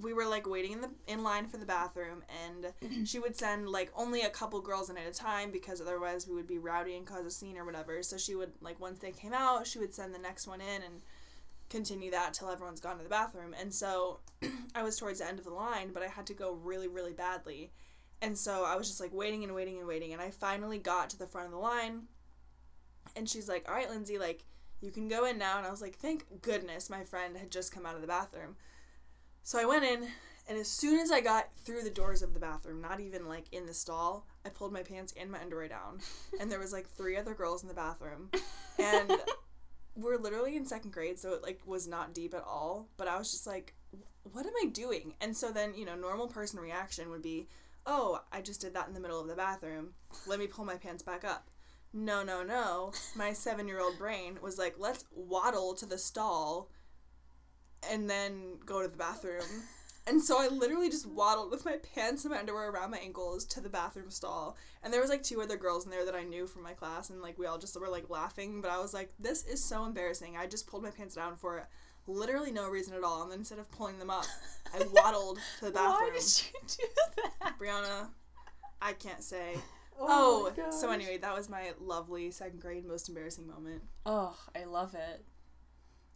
we 0.02 0.14
were 0.14 0.26
like 0.26 0.48
waiting 0.48 0.72
in 0.72 0.82
the 0.82 0.90
in 1.06 1.22
line 1.22 1.48
for 1.48 1.58
the 1.58 1.66
bathroom 1.66 2.24
and 2.44 3.08
she 3.08 3.20
would 3.20 3.36
send 3.38 3.70
like 3.70 3.92
only 3.96 4.22
a 4.22 4.30
couple 4.30 4.60
girls 4.62 4.90
in 4.90 4.98
at 4.98 5.06
a 5.06 5.12
time 5.12 5.52
because 5.52 5.80
otherwise 5.80 6.28
we 6.28 6.34
would 6.34 6.48
be 6.48 6.58
rowdy 6.58 6.96
and 6.96 7.06
cause 7.06 7.26
a 7.26 7.32
scene 7.32 7.58
or 7.58 7.66
whatever. 7.66 8.02
So 8.02 8.18
she 8.18 8.34
would 8.34 8.54
like 8.62 8.80
once 8.80 9.00
they 9.00 9.12
came 9.12 9.34
out, 9.34 9.68
she 9.68 9.78
would 9.80 9.94
send 9.94 10.16
the 10.16 10.20
next 10.20 10.48
one 10.48 10.62
in 10.62 10.82
and 10.82 11.02
continue 11.72 12.12
that 12.12 12.34
till 12.34 12.50
everyone's 12.50 12.80
gone 12.82 12.98
to 12.98 13.04
the 13.04 13.10
bathroom. 13.10 13.56
And 13.60 13.74
so 13.74 14.20
I 14.76 14.84
was 14.84 14.98
towards 14.98 15.20
the 15.20 15.28
end 15.28 15.40
of 15.40 15.46
the 15.46 15.54
line, 15.54 15.92
but 15.94 16.04
I 16.04 16.08
had 16.08 16.28
to 16.28 16.34
go 16.34 16.54
really 16.54 16.88
really 16.88 17.14
badly. 17.14 17.72
And 18.22 18.38
so 18.38 18.66
I 18.66 18.76
was 18.76 18.88
just 18.88 19.00
like 19.00 19.14
waiting 19.14 19.44
and 19.44 19.56
waiting 19.56 19.80
and 19.80 19.88
waiting 19.88 20.14
and 20.14 20.22
I 20.22 20.30
finally 20.30 20.78
got 20.78 21.10
to 21.12 21.18
the 21.18 21.26
front 21.26 21.48
of 21.48 21.52
the 21.52 21.58
line. 21.58 22.04
And 23.16 23.28
she's 23.28 23.50
like, 23.50 23.68
"All 23.68 23.74
right, 23.74 23.90
Lindsay, 23.90 24.20
like 24.20 24.44
you 24.82 24.92
can 24.92 25.08
go 25.08 25.26
in 25.26 25.38
now." 25.38 25.58
And 25.58 25.66
I 25.66 25.72
was 25.72 25.82
like, 25.82 25.98
"Thank 25.98 26.42
goodness 26.42 26.90
my 26.90 27.04
friend 27.04 27.36
had 27.36 27.52
just 27.52 27.74
come 27.74 27.86
out 27.86 27.96
of 27.96 28.02
the 28.02 28.08
bathroom." 28.08 28.56
So 29.44 29.60
I 29.60 29.66
went 29.66 29.84
in, 29.84 30.08
and 30.48 30.58
as 30.58 30.68
soon 30.68 31.00
as 31.00 31.12
I 31.12 31.20
got 31.20 31.50
through 31.66 31.82
the 31.82 31.90
doors 31.90 32.22
of 32.22 32.34
the 32.34 32.40
bathroom, 32.40 32.80
not 32.80 33.00
even 33.00 33.28
like 33.28 33.46
in 33.52 33.66
the 33.66 33.74
stall, 33.74 34.28
I 34.46 34.50
pulled 34.50 34.72
my 34.72 34.84
pants 34.84 35.14
and 35.20 35.32
my 35.32 35.42
underwear 35.42 35.68
down, 35.68 36.00
and 36.40 36.52
there 36.52 36.60
was 36.60 36.72
like 36.72 36.88
three 36.88 37.18
other 37.18 37.34
girls 37.34 37.64
in 37.64 37.70
the 37.70 37.74
bathroom, 37.74 38.30
and 38.78 39.12
we're 39.96 40.18
literally 40.18 40.56
in 40.56 40.66
second 40.66 40.92
grade, 40.92 41.20
so 41.20 41.34
it 41.34 41.44
like 41.44 41.62
was 41.66 41.88
not 41.88 42.14
deep 42.14 42.34
at 42.34 42.44
all. 42.44 42.88
But 42.98 43.08
I 43.08 43.18
was 43.18 43.32
just 43.32 43.48
like, 43.48 43.74
"What 44.24 44.46
am 44.46 44.54
I 44.62 44.68
doing?" 44.68 45.16
And 45.22 45.36
so 45.36 45.52
then 45.52 45.74
you 45.76 45.86
know, 45.86 45.96
normal 45.96 46.28
person 46.28 46.60
reaction 46.60 47.10
would 47.10 47.22
be, 47.22 47.48
"Oh, 47.86 48.22
I 48.32 48.42
just 48.42 48.62
did 48.62 48.74
that 48.74 48.88
in 48.88 48.94
the 48.94 49.00
middle 49.00 49.20
of 49.20 49.28
the 49.28 49.36
bathroom. 49.36 49.94
Let 50.28 50.40
me 50.40 50.48
pull 50.48 50.66
my 50.66 50.78
pants 50.78 51.04
back 51.04 51.24
up." 51.24 51.50
No, 51.94 52.24
no, 52.24 52.44
no. 52.44 52.94
My 53.16 53.34
seven 53.34 53.68
year 53.68 53.82
old 53.82 53.98
brain 53.98 54.40
was 54.42 54.58
like, 54.58 54.76
let's 54.78 55.06
waddle 55.12 55.74
to 55.76 55.86
the 55.86 55.98
stall 55.98 56.70
and 57.90 58.10
then 58.10 58.60
go 58.66 58.82
to 58.82 58.88
the 58.88 58.98
bathroom. 58.98 59.44
And 60.08 60.22
so 60.22 60.40
I 60.40 60.48
literally 60.48 60.90
just 60.90 61.06
waddled 61.06 61.52
with 61.52 61.64
my 61.64 61.78
pants 61.96 62.26
and 62.26 62.34
my 62.34 62.40
underwear 62.40 62.72
around 62.72 62.92
my 62.92 62.98
ankles 62.98 63.46
to 63.46 63.62
the 63.62 63.70
bathroom 63.70 64.10
stall. 64.10 64.58
And 64.84 64.92
there 64.92 65.02
was 65.02 65.10
like 65.10 65.22
two 65.22 65.42
other 65.42 65.58
girls 65.58 65.86
in 65.86 65.92
there 65.92 66.06
that 66.06 66.16
I 66.16 66.24
knew 66.24 66.48
from 66.48 66.64
my 66.64 66.74
class 66.74 67.10
and 67.10 67.22
like 67.22 67.38
we 67.38 67.46
all 67.46 67.60
just 67.60 67.80
were 67.80 67.88
like 67.88 68.10
laughing, 68.10 68.62
but 68.62 68.72
I 68.72 68.80
was 68.80 68.94
like, 68.94 69.14
this 69.20 69.46
is 69.46 69.64
so 69.64 69.86
embarrassing. 69.86 70.36
I 70.38 70.48
just 70.48 70.68
pulled 70.68 70.84
my 70.84 70.90
pants 70.90 71.16
down 71.16 71.36
for 71.36 71.68
literally 72.08 72.52
no 72.52 72.68
reason 72.68 72.96
at 72.96 73.04
all. 73.04 73.22
And 73.22 73.32
then 73.32 73.40
instead 73.40 73.60
of 73.60 73.72
pulling 73.72 74.00
them 74.00 74.10
up, 74.10 74.26
I 74.74 74.84
waddled 74.92 75.40
to 75.60 75.66
the 75.66 75.72
bathroom. 75.72 76.10
Why 76.14 76.20
did 76.20 76.44
you 76.44 76.88
do 76.88 77.24
that? 77.42 77.60
Brianna, 77.60 78.08
I 78.82 78.94
can't 78.94 79.24
say. 79.24 79.56
Oh, 80.00 80.52
my 80.58 80.72
so 80.72 80.90
anyway, 80.90 81.18
that 81.18 81.36
was 81.36 81.48
my 81.48 81.74
lovely 81.80 82.32
second 82.32 82.60
grade 82.60 82.86
most 82.86 83.08
embarrassing 83.08 83.48
moment. 83.48 83.84
Oh, 84.06 84.36
I 84.56 84.64
love 84.64 84.96
it. 84.96 85.24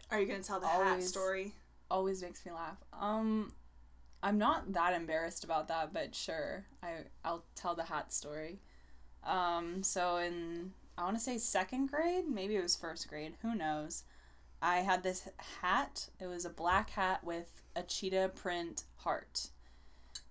Are 0.10 0.20
you 0.20 0.26
gonna 0.26 0.42
tell 0.42 0.60
the 0.60 0.68
hat 0.68 1.04
story? 1.04 1.54
always 1.90 2.22
makes 2.22 2.46
me 2.46 2.52
laugh. 2.52 2.78
Um, 2.94 3.54
I'm 4.26 4.38
not 4.40 4.74
that 4.74 4.94
embarrassed 4.94 5.44
about 5.46 5.68
that, 5.70 5.94
but 5.94 6.16
sure, 6.16 6.66
I 6.84 6.90
I'll 7.24 7.46
tell 7.56 7.76
the 7.76 7.84
hat 7.86 8.12
story. 8.12 8.60
Um, 9.24 9.84
so 9.84 10.18
in 10.18 10.74
I 10.98 11.04
want 11.04 11.16
to 11.18 11.24
say 11.24 11.38
second 11.38 11.88
grade, 11.92 12.26
maybe 12.28 12.56
it 12.56 12.62
was 12.64 12.76
first 12.76 13.08
grade, 13.08 13.36
who 13.42 13.56
knows? 13.56 14.04
I 14.62 14.78
had 14.80 15.04
this 15.04 15.30
hat. 15.62 16.10
It 16.20 16.28
was 16.28 16.46
a 16.46 16.50
black 16.50 16.90
hat 16.92 17.24
with 17.24 17.62
a 17.76 17.84
cheetah 17.84 18.32
print 18.36 18.84
heart 18.98 19.50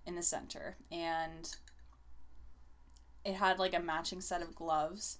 in 0.05 0.15
the 0.15 0.23
center, 0.23 0.77
and 0.91 1.55
it 3.23 3.35
had 3.35 3.59
like 3.59 3.73
a 3.75 3.79
matching 3.79 4.21
set 4.21 4.41
of 4.41 4.55
gloves. 4.55 5.19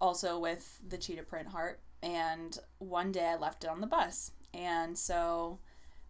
also 0.00 0.38
with 0.38 0.80
the 0.86 0.98
cheetah 0.98 1.22
print 1.24 1.48
heart. 1.48 1.80
And 2.02 2.58
one 2.78 3.12
day 3.12 3.26
I 3.26 3.36
left 3.36 3.64
it 3.64 3.70
on 3.70 3.80
the 3.80 3.86
bus. 3.86 4.32
And 4.54 4.96
so 4.98 5.58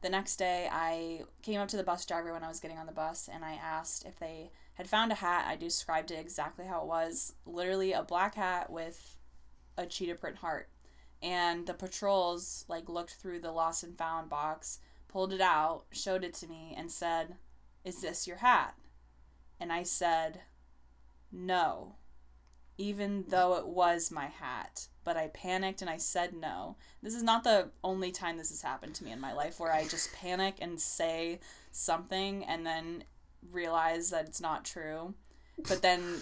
the 0.01 0.09
next 0.09 0.37
day 0.37 0.69
I 0.71 1.23
came 1.43 1.61
up 1.61 1.69
to 1.69 1.77
the 1.77 1.83
bus 1.83 2.07
driver 2.07 2.33
when 2.33 2.43
I 2.43 2.49
was 2.49 2.61
getting 2.61 2.79
on 2.79 2.87
the 2.87 2.93
bus 2.93 3.29
and 3.33 3.45
I 3.45 3.55
asked 3.55 4.07
if 4.07 4.19
they 4.19 4.51
had 4.75 4.89
found 4.89 5.13
a 5.13 5.17
hat. 5.17 5.47
I 5.47 5.57
described 5.57 6.11
it 6.11 6.19
exactly 6.19 6.67
how 6.67 6.81
it 6.83 6.87
was 6.87 7.35
literally 7.45 7.93
a 7.93 8.03
black 8.03 8.35
hat 8.35 8.71
with 8.71 9.17
a 9.77 9.87
cheetah 9.87 10.15
print 10.15 10.39
heart. 10.39 10.69
And 11.23 11.67
the 11.67 11.75
patrols 11.75 12.65
like 12.69 12.89
looked 12.89 13.15
through 13.15 13.41
the 13.41 13.53
lost 13.53 13.83
and 13.85 13.97
found 13.97 14.31
box, 14.31 14.79
pulled 15.09 15.35
it 15.35 15.41
out, 15.41 15.85
showed 15.93 16.25
it 16.25 16.33
to 16.35 16.47
me, 16.47 16.75
and 16.77 16.91
said, 16.91 17.37
Is 17.85 18.01
this 18.01 18.27
your 18.27 18.39
hat? 18.39 18.75
And 19.59 19.71
I 19.71 19.83
said, 19.83 20.41
No 21.31 21.97
even 22.81 23.27
though 23.29 23.57
it 23.57 23.67
was 23.67 24.11
my 24.11 24.27
hat. 24.27 24.89
But 25.05 25.19
I 25.19 25.29
panicked 25.29 25.83
and 25.83 25.91
I 25.91 25.99
said 25.99 26.33
no. 26.33 26.77
This 27.03 27.15
is 27.15 27.23
not 27.23 27.45
the 27.45 27.69
only 27.85 28.11
time 28.11 28.39
this 28.39 28.49
has 28.49 28.63
happened 28.63 28.95
to 28.95 29.05
me 29.05 29.13
in 29.13 29.21
my 29.21 29.35
life 29.35 29.61
where 29.61 29.73
I 29.73 29.87
just 29.87 30.15
panic 30.15 30.57
and 30.63 30.81
say 30.81 31.41
something 31.71 32.43
and 32.47 32.67
then 32.67 33.05
realize 33.53 34.09
that 34.11 34.25
it's 34.25 34.41
not 34.41 34.65
true, 34.65 35.13
but 35.69 35.83
then 35.83 36.21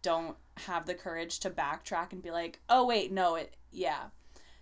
don't 0.00 0.38
have 0.56 0.86
the 0.86 0.94
courage 0.94 1.38
to 1.40 1.50
backtrack 1.50 2.12
and 2.12 2.22
be 2.22 2.30
like, 2.30 2.60
oh, 2.70 2.86
wait, 2.86 3.12
no, 3.12 3.34
it, 3.34 3.54
yeah. 3.70 4.04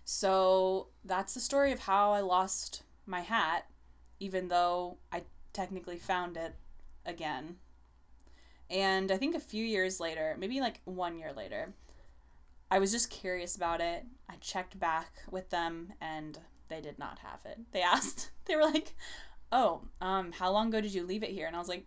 So 0.03 0.87
that's 1.05 1.33
the 1.33 1.39
story 1.39 1.71
of 1.71 1.79
how 1.79 2.11
I 2.11 2.19
lost 2.19 2.83
my 3.05 3.21
hat, 3.21 3.65
even 4.19 4.49
though 4.49 4.97
I 5.09 5.23
technically 5.53 5.99
found 5.99 6.35
it 6.35 6.55
again. 7.05 7.59
And 8.69 9.11
I 9.11 9.17
think 9.17 9.35
a 9.35 9.39
few 9.39 9.65
years 9.65 9.99
later, 9.99 10.35
maybe 10.37 10.61
like 10.61 10.81
one 10.85 11.17
year 11.17 11.33
later, 11.33 11.73
I 12.71 12.79
was 12.79 12.91
just 12.91 13.09
curious 13.09 13.55
about 13.55 13.81
it. 13.81 14.05
I 14.29 14.35
checked 14.41 14.79
back 14.79 15.23
with 15.31 15.49
them 15.49 15.93
and 15.99 16.37
they 16.67 16.81
did 16.81 16.99
not 16.99 17.19
have 17.19 17.39
it. 17.45 17.59
They 17.71 17.81
asked, 17.95 18.31
they 18.45 18.55
were 18.55 18.63
like, 18.63 18.95
"Oh, 19.51 19.81
um, 20.01 20.31
how 20.31 20.51
long 20.51 20.67
ago 20.67 20.81
did 20.81 20.93
you 20.93 21.03
leave 21.05 21.23
it 21.23 21.31
here?" 21.31 21.47
And 21.47 21.55
I 21.55 21.59
was 21.59 21.67
like, 21.67 21.85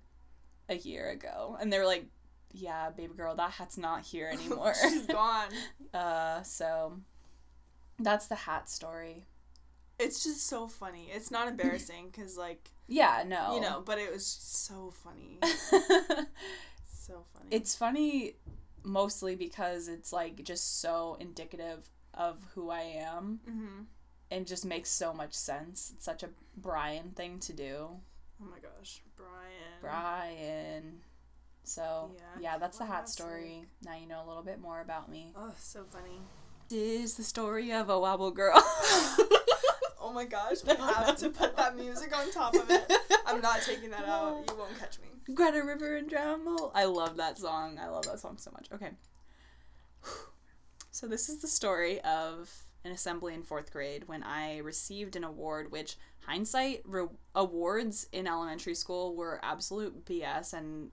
"A 0.68 0.76
year 0.76 1.10
ago." 1.10 1.56
And 1.60 1.72
they 1.72 1.78
were 1.78 1.86
like, 1.86 2.06
"Yeah, 2.50 2.90
baby 2.90 3.14
girl, 3.14 3.34
that 3.36 3.52
hat's 3.52 3.78
not 3.78 4.02
here 4.04 4.28
anymore. 4.32 4.74
She's 4.82 5.06
gone." 5.06 5.50
uh, 5.94 6.42
so 6.42 6.98
that's 7.98 8.26
the 8.26 8.34
hat 8.34 8.68
story. 8.68 9.26
It's 9.98 10.24
just 10.24 10.48
so 10.48 10.66
funny. 10.66 11.10
It's 11.14 11.30
not 11.30 11.46
embarrassing 11.46 12.08
because, 12.10 12.36
like, 12.36 12.70
yeah, 12.88 13.22
no, 13.24 13.54
you 13.54 13.60
know, 13.60 13.82
but 13.84 13.98
it 13.98 14.12
was 14.12 14.26
so 14.26 14.92
funny. 15.04 15.38
So 17.06 17.24
funny. 17.34 17.48
It's 17.50 17.74
funny 17.74 18.34
mostly 18.84 19.34
because 19.36 19.88
it's 19.88 20.12
like 20.12 20.42
just 20.44 20.80
so 20.80 21.16
indicative 21.20 21.88
of 22.14 22.38
who 22.54 22.70
I 22.70 22.80
am 22.80 23.40
mm-hmm. 23.48 23.82
and 24.30 24.46
just 24.46 24.64
makes 24.64 24.90
so 24.90 25.12
much 25.12 25.34
sense. 25.34 25.92
It's 25.94 26.04
such 26.04 26.22
a 26.22 26.30
Brian 26.56 27.10
thing 27.10 27.38
to 27.40 27.52
do. 27.52 27.88
Oh 28.40 28.50
my 28.50 28.58
gosh, 28.58 29.02
Brian. 29.16 29.80
Brian. 29.80 31.00
So, 31.64 32.10
Yeah, 32.16 32.40
yeah, 32.40 32.58
that's 32.58 32.78
the 32.78 32.84
that's 32.84 33.12
story. 33.12 33.66
Now 33.84 33.96
you 33.96 34.06
know 34.08 34.22
a 34.24 34.26
little 34.26 34.42
bit 34.42 34.60
more 34.60 34.80
about 34.80 35.08
me. 35.08 35.32
Oh, 35.36 35.54
so 35.58 35.84
funny. 35.90 36.20
This 36.68 37.10
is 37.10 37.16
the 37.16 37.22
story 37.22 37.72
of 37.72 37.88
a 37.88 37.98
wobble 37.98 38.30
girl. 38.32 38.54
Oh 40.12 40.14
my 40.14 40.26
gosh, 40.26 40.58
we 40.66 40.74
have 40.74 41.16
to 41.16 41.30
put 41.30 41.56
that 41.56 41.74
music 41.74 42.14
on 42.14 42.30
top 42.30 42.54
of 42.54 42.70
it. 42.70 42.92
I'm 43.24 43.40
not 43.40 43.62
taking 43.62 43.88
that 43.90 44.04
out. 44.04 44.44
You 44.50 44.58
won't 44.58 44.78
catch 44.78 44.98
me. 44.98 45.34
Greta 45.34 45.62
River 45.64 45.96
and 45.96 46.10
Dremel. 46.10 46.70
I 46.74 46.84
love 46.84 47.16
that 47.16 47.38
song. 47.38 47.78
I 47.80 47.88
love 47.88 48.04
that 48.04 48.20
song 48.20 48.36
so 48.36 48.50
much. 48.50 48.66
Okay. 48.74 48.90
So 50.90 51.08
this 51.08 51.30
is 51.30 51.40
the 51.40 51.48
story 51.48 51.98
of 52.02 52.52
an 52.84 52.92
assembly 52.92 53.32
in 53.32 53.42
fourth 53.42 53.72
grade 53.72 54.06
when 54.06 54.22
I 54.22 54.58
received 54.58 55.16
an 55.16 55.24
award, 55.24 55.72
which 55.72 55.96
hindsight 56.26 56.82
re- 56.84 57.06
awards 57.34 58.06
in 58.12 58.26
elementary 58.26 58.74
school 58.74 59.16
were 59.16 59.40
absolute 59.42 60.04
BS 60.04 60.52
and 60.52 60.90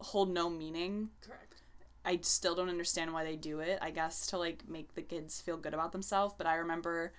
hold 0.00 0.32
no 0.32 0.48
meaning. 0.48 1.10
Correct. 1.20 1.60
I 2.06 2.18
still 2.22 2.54
don't 2.54 2.70
understand 2.70 3.12
why 3.12 3.24
they 3.24 3.36
do 3.36 3.60
it. 3.60 3.78
I 3.82 3.90
guess 3.90 4.26
to 4.28 4.38
like 4.38 4.66
make 4.66 4.94
the 4.94 5.02
kids 5.02 5.42
feel 5.42 5.58
good 5.58 5.74
about 5.74 5.92
themselves. 5.92 6.34
But 6.38 6.46
I 6.46 6.54
remember 6.54 7.12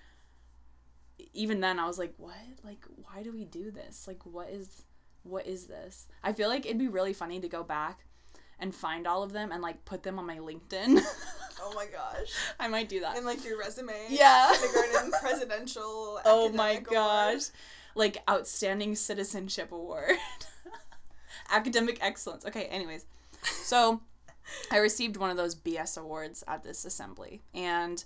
even 1.32 1.60
then 1.60 1.78
I 1.78 1.86
was 1.86 1.98
like, 1.98 2.14
what? 2.16 2.34
Like, 2.64 2.84
why 2.96 3.22
do 3.22 3.32
we 3.32 3.44
do 3.44 3.70
this? 3.70 4.06
Like, 4.06 4.24
what 4.24 4.50
is 4.50 4.82
what 5.22 5.46
is 5.46 5.66
this? 5.66 6.06
I 6.22 6.32
feel 6.32 6.48
like 6.48 6.66
it'd 6.66 6.78
be 6.78 6.88
really 6.88 7.12
funny 7.12 7.40
to 7.40 7.48
go 7.48 7.62
back 7.62 8.04
and 8.58 8.74
find 8.74 9.06
all 9.06 9.22
of 9.22 9.32
them 9.32 9.52
and 9.52 9.60
like 9.62 9.84
put 9.84 10.02
them 10.02 10.18
on 10.18 10.26
my 10.26 10.38
LinkedIn. 10.38 11.00
Oh 11.58 11.72
my 11.74 11.86
gosh. 11.86 12.32
I 12.60 12.68
might 12.68 12.88
do 12.88 13.00
that. 13.00 13.16
And 13.16 13.24
like 13.24 13.44
your 13.44 13.58
resume. 13.58 13.94
Yeah. 14.10 14.54
Kindergarten 14.60 15.10
presidential. 15.20 16.20
oh 16.24 16.50
my 16.50 16.76
gosh. 16.76 17.32
award. 17.32 17.42
Like 17.94 18.22
outstanding 18.28 18.94
citizenship 18.94 19.72
award. 19.72 20.16
Academic 21.50 21.98
excellence. 22.02 22.44
Okay, 22.44 22.64
anyways. 22.64 23.06
So 23.42 24.00
I 24.70 24.78
received 24.78 25.16
one 25.16 25.30
of 25.30 25.36
those 25.36 25.54
BS 25.54 25.98
awards 25.98 26.44
at 26.46 26.62
this 26.62 26.84
assembly 26.84 27.42
and 27.54 28.04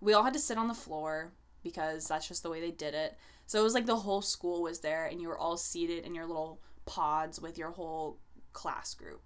we 0.00 0.12
all 0.12 0.22
had 0.22 0.34
to 0.34 0.38
sit 0.38 0.56
on 0.56 0.68
the 0.68 0.74
floor 0.74 1.32
because 1.64 2.06
that's 2.06 2.28
just 2.28 2.44
the 2.44 2.50
way 2.50 2.60
they 2.60 2.70
did 2.70 2.94
it. 2.94 3.16
So 3.46 3.58
it 3.58 3.64
was 3.64 3.74
like 3.74 3.86
the 3.86 3.96
whole 3.96 4.22
school 4.22 4.62
was 4.62 4.80
there 4.80 5.06
and 5.06 5.20
you 5.20 5.28
were 5.28 5.38
all 5.38 5.56
seated 5.56 6.04
in 6.04 6.14
your 6.14 6.26
little 6.26 6.60
pods 6.86 7.40
with 7.40 7.58
your 7.58 7.70
whole 7.70 8.18
class 8.52 8.94
group. 8.94 9.20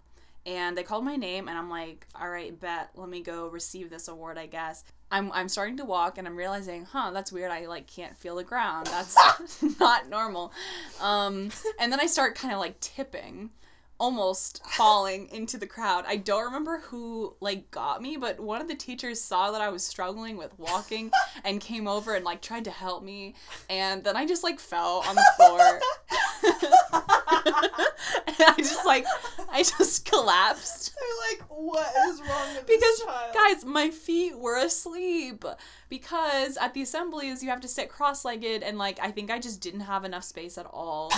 And 0.46 0.78
they 0.78 0.82
called 0.82 1.04
my 1.04 1.16
name 1.16 1.46
and 1.48 1.58
I'm 1.58 1.68
like, 1.68 2.06
"All 2.18 2.30
right, 2.30 2.58
bet, 2.58 2.90
let 2.94 3.10
me 3.10 3.20
go 3.20 3.48
receive 3.48 3.90
this 3.90 4.08
award, 4.08 4.38
I 4.38 4.46
guess." 4.46 4.84
I'm 5.10 5.30
I'm 5.32 5.48
starting 5.48 5.76
to 5.78 5.84
walk 5.84 6.16
and 6.16 6.26
I'm 6.26 6.36
realizing, 6.36 6.84
"Huh, 6.84 7.10
that's 7.12 7.30
weird. 7.32 7.50
I 7.50 7.66
like 7.66 7.86
can't 7.86 8.16
feel 8.16 8.36
the 8.36 8.44
ground. 8.44 8.86
That's 8.86 9.62
not 9.80 10.08
normal." 10.08 10.52
Um 11.00 11.50
and 11.78 11.92
then 11.92 12.00
I 12.00 12.06
start 12.06 12.34
kind 12.34 12.54
of 12.54 12.60
like 12.60 12.80
tipping 12.80 13.50
almost 13.98 14.64
falling 14.64 15.28
into 15.28 15.58
the 15.58 15.66
crowd. 15.66 16.04
I 16.06 16.16
don't 16.16 16.44
remember 16.44 16.78
who 16.78 17.34
like 17.40 17.70
got 17.70 18.00
me, 18.00 18.16
but 18.16 18.38
one 18.38 18.60
of 18.60 18.68
the 18.68 18.74
teachers 18.74 19.20
saw 19.20 19.50
that 19.50 19.60
I 19.60 19.68
was 19.68 19.84
struggling 19.84 20.36
with 20.36 20.56
walking 20.58 21.10
and 21.44 21.60
came 21.60 21.88
over 21.88 22.14
and 22.14 22.24
like 22.24 22.40
tried 22.40 22.64
to 22.64 22.70
help 22.70 23.02
me, 23.02 23.34
and 23.68 24.04
then 24.04 24.16
I 24.16 24.26
just 24.26 24.42
like 24.42 24.60
fell 24.60 25.02
on 25.06 25.16
the 25.16 25.26
floor. 25.36 25.58
and 28.26 28.36
I 28.46 28.54
just 28.58 28.86
like 28.86 29.04
I 29.50 29.62
just 29.62 30.04
collapsed 30.04 30.94
They're 30.98 31.38
like, 31.38 31.50
what 31.50 31.92
is 32.08 32.20
wrong 32.20 32.54
with 32.54 32.68
me? 32.68 32.76
because 32.76 33.02
guys, 33.34 33.64
my 33.64 33.90
feet 33.90 34.38
were 34.38 34.58
asleep 34.58 35.44
because 35.88 36.56
at 36.56 36.74
the 36.74 36.82
assemblies 36.82 37.42
you 37.42 37.50
have 37.50 37.60
to 37.62 37.68
sit 37.68 37.88
cross-legged 37.88 38.62
and 38.62 38.78
like 38.78 38.98
I 39.02 39.10
think 39.10 39.30
I 39.30 39.38
just 39.38 39.60
didn't 39.60 39.80
have 39.80 40.04
enough 40.04 40.24
space 40.24 40.58
at 40.58 40.66
all. 40.66 41.12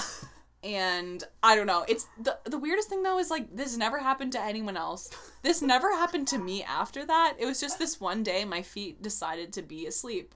And 0.62 1.24
I 1.42 1.56
don't 1.56 1.66
know. 1.66 1.84
It's 1.88 2.06
the 2.20 2.38
the 2.44 2.58
weirdest 2.58 2.88
thing 2.88 3.02
though 3.02 3.18
is 3.18 3.30
like 3.30 3.54
this 3.54 3.76
never 3.76 3.98
happened 3.98 4.32
to 4.32 4.40
anyone 4.40 4.76
else. 4.76 5.10
This 5.42 5.62
never 5.74 5.90
happened 5.92 6.28
to 6.28 6.38
me 6.38 6.62
after 6.62 7.04
that. 7.06 7.34
It 7.38 7.46
was 7.46 7.60
just 7.60 7.78
this 7.78 8.00
one 8.00 8.22
day 8.22 8.44
my 8.44 8.62
feet 8.62 9.02
decided 9.02 9.52
to 9.54 9.62
be 9.62 9.86
asleep. 9.86 10.34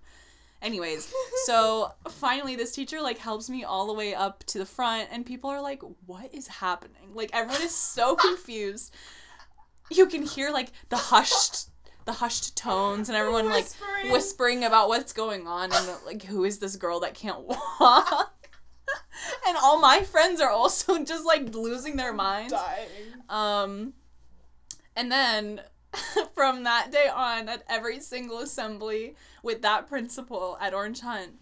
Anyways, 0.63 1.13
so 1.45 1.93
finally 2.09 2.57
this 2.57 2.73
teacher 2.73 3.03
like 3.03 3.19
helps 3.19 3.51
me 3.51 3.65
all 3.65 3.87
the 3.87 3.93
way 3.93 4.15
up 4.15 4.45
to 4.45 4.59
the 4.59 4.65
front 4.67 5.09
and 5.13 5.27
people 5.27 5.51
are 5.51 5.61
like, 5.61 5.83
"What 6.07 6.33
is 6.35 6.49
happening?" 6.49 7.15
Like 7.15 7.31
everyone 7.35 7.63
is 7.63 7.75
so 7.75 8.17
confused. 8.17 8.95
You 9.91 10.07
can 10.07 10.23
hear 10.23 10.51
like 10.51 10.73
the 10.89 10.97
hushed 10.97 11.69
the 12.07 12.13
hushed 12.13 12.57
tones 12.57 13.09
and 13.09 13.17
everyone 13.17 13.47
like 13.47 13.65
Whispering. 13.65 14.13
whispering 14.13 14.65
about 14.65 14.89
what's 14.89 15.13
going 15.15 15.47
on 15.47 15.73
and 15.73 15.89
like 16.05 16.23
who 16.23 16.45
is 16.45 16.59
this 16.59 16.77
girl 16.77 17.01
that 17.01 17.15
can't 17.15 17.41
walk? 17.41 18.35
And 19.47 19.57
all 19.57 19.81
my 19.81 20.03
friends 20.03 20.41
are 20.41 20.51
also 20.51 21.05
just 21.05 21.25
like 21.25 21.55
losing 21.55 21.97
their 21.97 22.13
minds. 22.13 22.53
dying. 22.53 22.89
Um, 23.29 23.93
and 24.97 25.11
then 25.11 25.61
from 26.35 26.65
that 26.65 26.91
day 26.91 27.09
on, 27.13 27.49
at 27.49 27.65
every 27.69 28.01
single 28.01 28.39
assembly 28.41 29.17
with 29.43 29.63
that 29.63 29.89
principal 29.89 30.59
at 30.61 30.75
Orange 30.75 31.01
Hunt, 31.01 31.33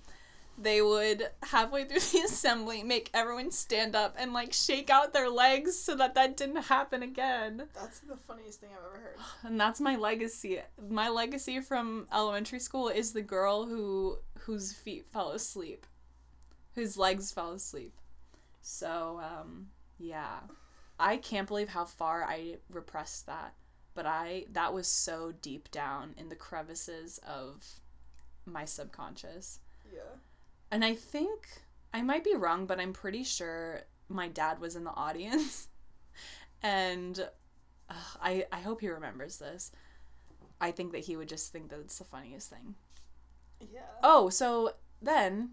they 0.59 0.83
would 0.83 1.29
halfway 1.43 1.85
through 1.85 2.01
the 2.13 2.25
assembly 2.27 2.83
make 2.83 3.11
everyone 3.15 3.51
stand 3.51 3.97
up 3.97 4.15
and 4.19 4.33
like 4.33 4.53
shake 4.53 4.91
out 4.91 5.13
their 5.13 5.31
legs 5.31 5.77
so 5.79 5.95
that 5.97 6.15
that 6.15 6.37
didn't 6.37 6.65
happen 6.65 7.03
again. 7.03 7.65
That's 7.75 8.01
the 8.01 8.17
funniest 8.17 8.61
thing 8.61 8.71
I've 8.73 8.85
ever 8.85 9.03
heard. 9.03 9.17
And 9.45 9.61
that's 9.61 9.81
my 9.81 9.97
legacy. 9.97 10.61
My 10.91 11.09
legacy 11.09 11.61
from 11.61 12.07
elementary 12.13 12.61
school 12.61 12.89
is 12.89 13.13
the 13.13 13.23
girl 13.23 13.67
who 13.67 14.19
whose 14.41 14.73
feet 14.73 15.07
fell 15.07 15.31
asleep, 15.31 15.87
whose 16.75 16.97
legs 16.97 17.33
fell 17.33 17.53
asleep. 17.53 17.93
So 18.61 19.21
um, 19.23 19.69
yeah, 19.99 20.41
I 20.99 21.17
can't 21.17 21.49
believe 21.49 21.69
how 21.69 21.85
far 21.85 22.25
I 22.25 22.57
repressed 22.71 23.27
that. 23.27 23.55
But 23.95 24.07
I 24.07 24.47
that 24.53 24.73
was 24.73 24.87
so 24.87 25.33
deep 25.43 25.71
down 25.71 26.15
in 26.17 26.29
the 26.29 26.37
crevices 26.37 27.21
of 27.27 27.67
my 28.47 28.65
subconscious. 28.65 29.61
Yeah. 29.93 30.17
And 30.71 30.85
I 30.85 30.95
think 30.95 31.49
I 31.93 32.01
might 32.01 32.25
be 32.25 32.35
wrong, 32.35 32.65
but 32.65 32.81
I'm 32.81 32.95
pretty 32.95 33.23
sure 33.23 33.83
my 34.09 34.29
dad 34.29 34.61
was 34.61 34.77
in 34.77 34.85
the 34.85 34.95
audience. 34.95 35.69
and 36.63 37.29
uh, 37.91 37.95
I 38.23 38.47
I 38.51 38.61
hope 38.61 38.81
he 38.81 38.89
remembers 38.89 39.39
this. 39.39 39.73
I 40.61 40.71
think 40.71 40.93
that 40.93 41.05
he 41.05 41.17
would 41.17 41.29
just 41.29 41.53
think 41.53 41.69
that 41.71 41.81
it's 41.81 41.99
the 41.99 42.05
funniest 42.05 42.49
thing. 42.49 42.77
Yeah. 43.61 43.81
Oh, 44.03 44.31
so 44.31 44.73
then 45.03 45.51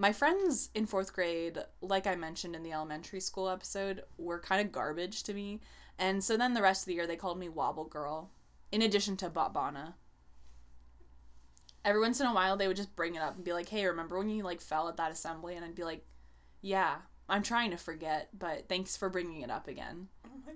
my 0.00 0.14
friends 0.14 0.70
in 0.74 0.86
fourth 0.86 1.12
grade, 1.12 1.58
like 1.82 2.06
I 2.06 2.14
mentioned 2.14 2.56
in 2.56 2.62
the 2.62 2.72
elementary 2.72 3.20
school 3.20 3.50
episode, 3.50 4.02
were 4.16 4.40
kind 4.40 4.62
of 4.66 4.72
garbage 4.72 5.22
to 5.24 5.34
me. 5.34 5.60
And 5.98 6.24
so 6.24 6.38
then 6.38 6.54
the 6.54 6.62
rest 6.62 6.82
of 6.82 6.86
the 6.86 6.94
year 6.94 7.06
they 7.06 7.16
called 7.16 7.38
me 7.38 7.50
Wobble 7.50 7.84
Girl, 7.84 8.30
in 8.72 8.80
addition 8.80 9.18
to 9.18 9.28
Botbana. 9.28 9.92
Every 11.84 12.00
once 12.00 12.18
in 12.18 12.26
a 12.26 12.32
while 12.32 12.56
they 12.56 12.66
would 12.66 12.78
just 12.78 12.96
bring 12.96 13.14
it 13.14 13.20
up 13.20 13.36
and 13.36 13.44
be 13.44 13.52
like, 13.52 13.68
hey, 13.68 13.84
remember 13.84 14.16
when 14.16 14.30
you 14.30 14.42
like 14.42 14.62
fell 14.62 14.88
at 14.88 14.96
that 14.96 15.12
assembly? 15.12 15.54
And 15.54 15.66
I'd 15.66 15.74
be 15.74 15.84
like, 15.84 16.06
yeah, 16.62 16.96
I'm 17.28 17.42
trying 17.42 17.70
to 17.72 17.76
forget, 17.76 18.30
but 18.38 18.70
thanks 18.70 18.96
for 18.96 19.10
bringing 19.10 19.42
it 19.42 19.50
up 19.50 19.68
again. 19.68 20.08
Oh 20.24 20.30
my 20.46 20.54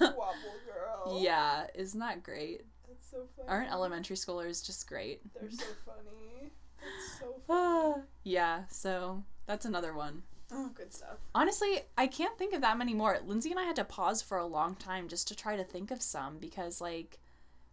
Wobble 0.16 0.34
girl. 0.66 1.20
Yeah, 1.22 1.68
isn't 1.76 2.00
that 2.00 2.24
great? 2.24 2.62
That's 2.88 3.08
so 3.08 3.18
funny. 3.36 3.48
Aren't 3.48 3.70
elementary 3.70 4.16
schoolers 4.16 4.66
just 4.66 4.88
great? 4.88 5.20
They're 5.32 5.48
so 5.48 5.64
funny. 5.86 6.50
That's 6.80 7.18
so 7.20 7.34
funny. 7.46 8.02
yeah, 8.22 8.62
so 8.68 9.24
that's 9.46 9.64
another 9.64 9.94
one. 9.94 10.22
Oh, 10.52 10.70
good 10.74 10.92
stuff. 10.92 11.18
Honestly, 11.34 11.80
I 11.98 12.06
can't 12.06 12.38
think 12.38 12.54
of 12.54 12.60
that 12.60 12.78
many 12.78 12.94
more. 12.94 13.18
Lindsay 13.26 13.50
and 13.50 13.58
I 13.58 13.64
had 13.64 13.76
to 13.76 13.84
pause 13.84 14.22
for 14.22 14.38
a 14.38 14.46
long 14.46 14.76
time 14.76 15.08
just 15.08 15.26
to 15.28 15.34
try 15.36 15.56
to 15.56 15.64
think 15.64 15.90
of 15.90 16.00
some 16.02 16.38
because, 16.38 16.80
like, 16.80 17.18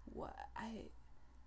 what 0.05 0.35
I 0.55 0.85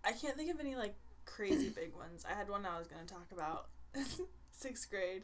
I 0.05 0.13
can't 0.13 0.37
think 0.37 0.51
of 0.53 0.61
any 0.61 0.77
like 0.77 0.95
crazy 1.25 1.71
big 1.71 1.95
ones. 1.95 2.25
I 2.31 2.35
had 2.35 2.49
one 2.49 2.65
I 2.67 2.79
was 2.79 2.87
gonna 2.87 3.05
talk 3.05 3.27
about. 3.33 3.69
Sixth 4.53 4.89
grade. 4.91 5.23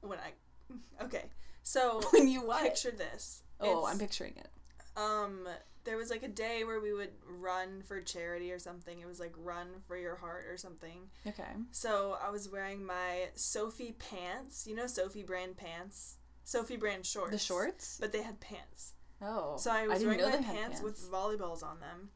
When 0.00 0.18
I 0.18 1.04
okay. 1.04 1.26
So 1.62 2.00
when 2.12 2.28
you 2.28 2.46
what? 2.46 2.62
picture 2.62 2.90
this. 2.90 3.42
Oh, 3.60 3.86
I'm 3.86 3.98
picturing 3.98 4.34
it. 4.36 4.48
Um, 4.96 5.46
there 5.84 5.96
was 5.96 6.10
like 6.10 6.22
a 6.22 6.28
day 6.28 6.64
where 6.64 6.80
we 6.80 6.92
would 6.92 7.10
run 7.26 7.82
for 7.82 8.00
charity 8.00 8.52
or 8.52 8.58
something. 8.58 9.00
It 9.00 9.06
was 9.06 9.18
like 9.20 9.32
run 9.36 9.68
for 9.86 9.96
your 9.96 10.16
heart 10.16 10.46
or 10.48 10.56
something. 10.56 11.08
Okay. 11.26 11.42
So 11.72 12.16
I 12.24 12.30
was 12.30 12.48
wearing 12.48 12.84
my 12.84 13.28
Soffe 13.34 13.98
pants. 13.98 14.66
You 14.66 14.76
know 14.76 14.86
Soffe 14.86 15.26
brand 15.26 15.56
pants? 15.56 16.16
Soffe 16.44 16.78
brand 16.78 17.06
shorts. 17.06 17.32
The 17.32 17.38
shorts? 17.38 17.98
But 18.00 18.12
they 18.12 18.22
had 18.22 18.40
pants. 18.40 18.92
Oh, 19.20 19.56
So 19.56 19.70
I 19.70 19.86
was 19.86 20.00
didn't 20.00 20.18
wearing 20.18 20.30
my 20.30 20.36
had 20.36 20.56
pants, 20.56 20.82
with 20.82 20.98
volleyballs 21.10 21.62
on 21.62 21.78
them. 21.80 22.10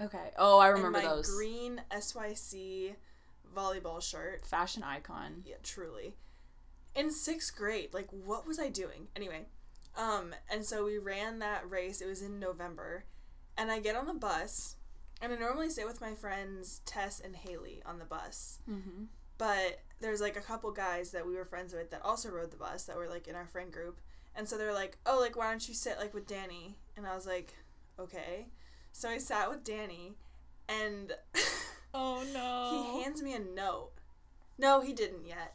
Okay. 0.00 0.30
Oh, 0.38 0.58
I 0.58 0.68
remember 0.68 0.98
and 0.98 1.06
my 1.06 1.14
those. 1.14 1.28
green 1.34 1.80
SYC 1.98 2.96
volleyball 3.54 4.02
shirt. 4.02 4.46
Fashion 4.46 4.82
icon. 4.82 5.42
Yeah, 5.44 5.56
truly. 5.62 6.14
In 6.94 7.10
sixth 7.10 7.54
grade, 7.54 7.92
like 7.92 8.08
what 8.10 8.46
was 8.46 8.58
I 8.58 8.68
doing? 8.68 9.08
Anyway, 9.14 9.46
um, 9.96 10.34
and 10.50 10.64
so 10.64 10.84
we 10.84 10.98
ran 10.98 11.38
that 11.38 11.68
race. 11.68 12.00
It 12.00 12.06
was 12.06 12.22
in 12.22 12.38
November, 12.38 13.04
and 13.56 13.70
I 13.70 13.80
get 13.80 13.96
on 13.96 14.06
the 14.06 14.14
bus, 14.14 14.76
and 15.20 15.32
I 15.32 15.36
normally 15.36 15.70
sit 15.70 15.86
with 15.86 16.00
my 16.00 16.14
friends 16.14 16.80
Tess 16.84 17.20
and 17.20 17.36
Haley 17.36 17.82
on 17.86 17.98
the 17.98 18.04
bus. 18.04 18.58
Mm-hmm. 18.70 19.04
But 19.38 19.80
there's 20.00 20.20
like 20.20 20.36
a 20.36 20.40
couple 20.40 20.70
guys 20.72 21.10
that 21.10 21.26
we 21.26 21.34
were 21.34 21.44
friends 21.44 21.72
with 21.74 21.90
that 21.90 22.02
also 22.02 22.30
rode 22.30 22.50
the 22.50 22.56
bus 22.56 22.84
that 22.84 22.96
were 22.96 23.08
like 23.08 23.26
in 23.28 23.34
our 23.34 23.46
friend 23.46 23.72
group, 23.72 24.00
and 24.34 24.48
so 24.48 24.56
they're 24.58 24.72
like, 24.74 24.98
"Oh, 25.06 25.18
like 25.20 25.36
why 25.36 25.50
don't 25.50 25.66
you 25.68 25.74
sit 25.74 25.98
like 25.98 26.14
with 26.14 26.26
Danny?" 26.26 26.76
And 26.96 27.06
I 27.06 27.14
was 27.14 27.26
like, 27.26 27.54
"Okay." 27.98 28.46
So 28.92 29.08
I 29.08 29.18
sat 29.18 29.50
with 29.50 29.64
Danny, 29.64 30.14
and 30.68 31.12
Oh 31.94 32.22
no. 32.32 32.92
he 32.94 33.02
hands 33.02 33.22
me 33.22 33.34
a 33.34 33.38
note. 33.38 33.90
No, 34.58 34.80
he 34.80 34.92
didn't 34.92 35.26
yet. 35.26 35.54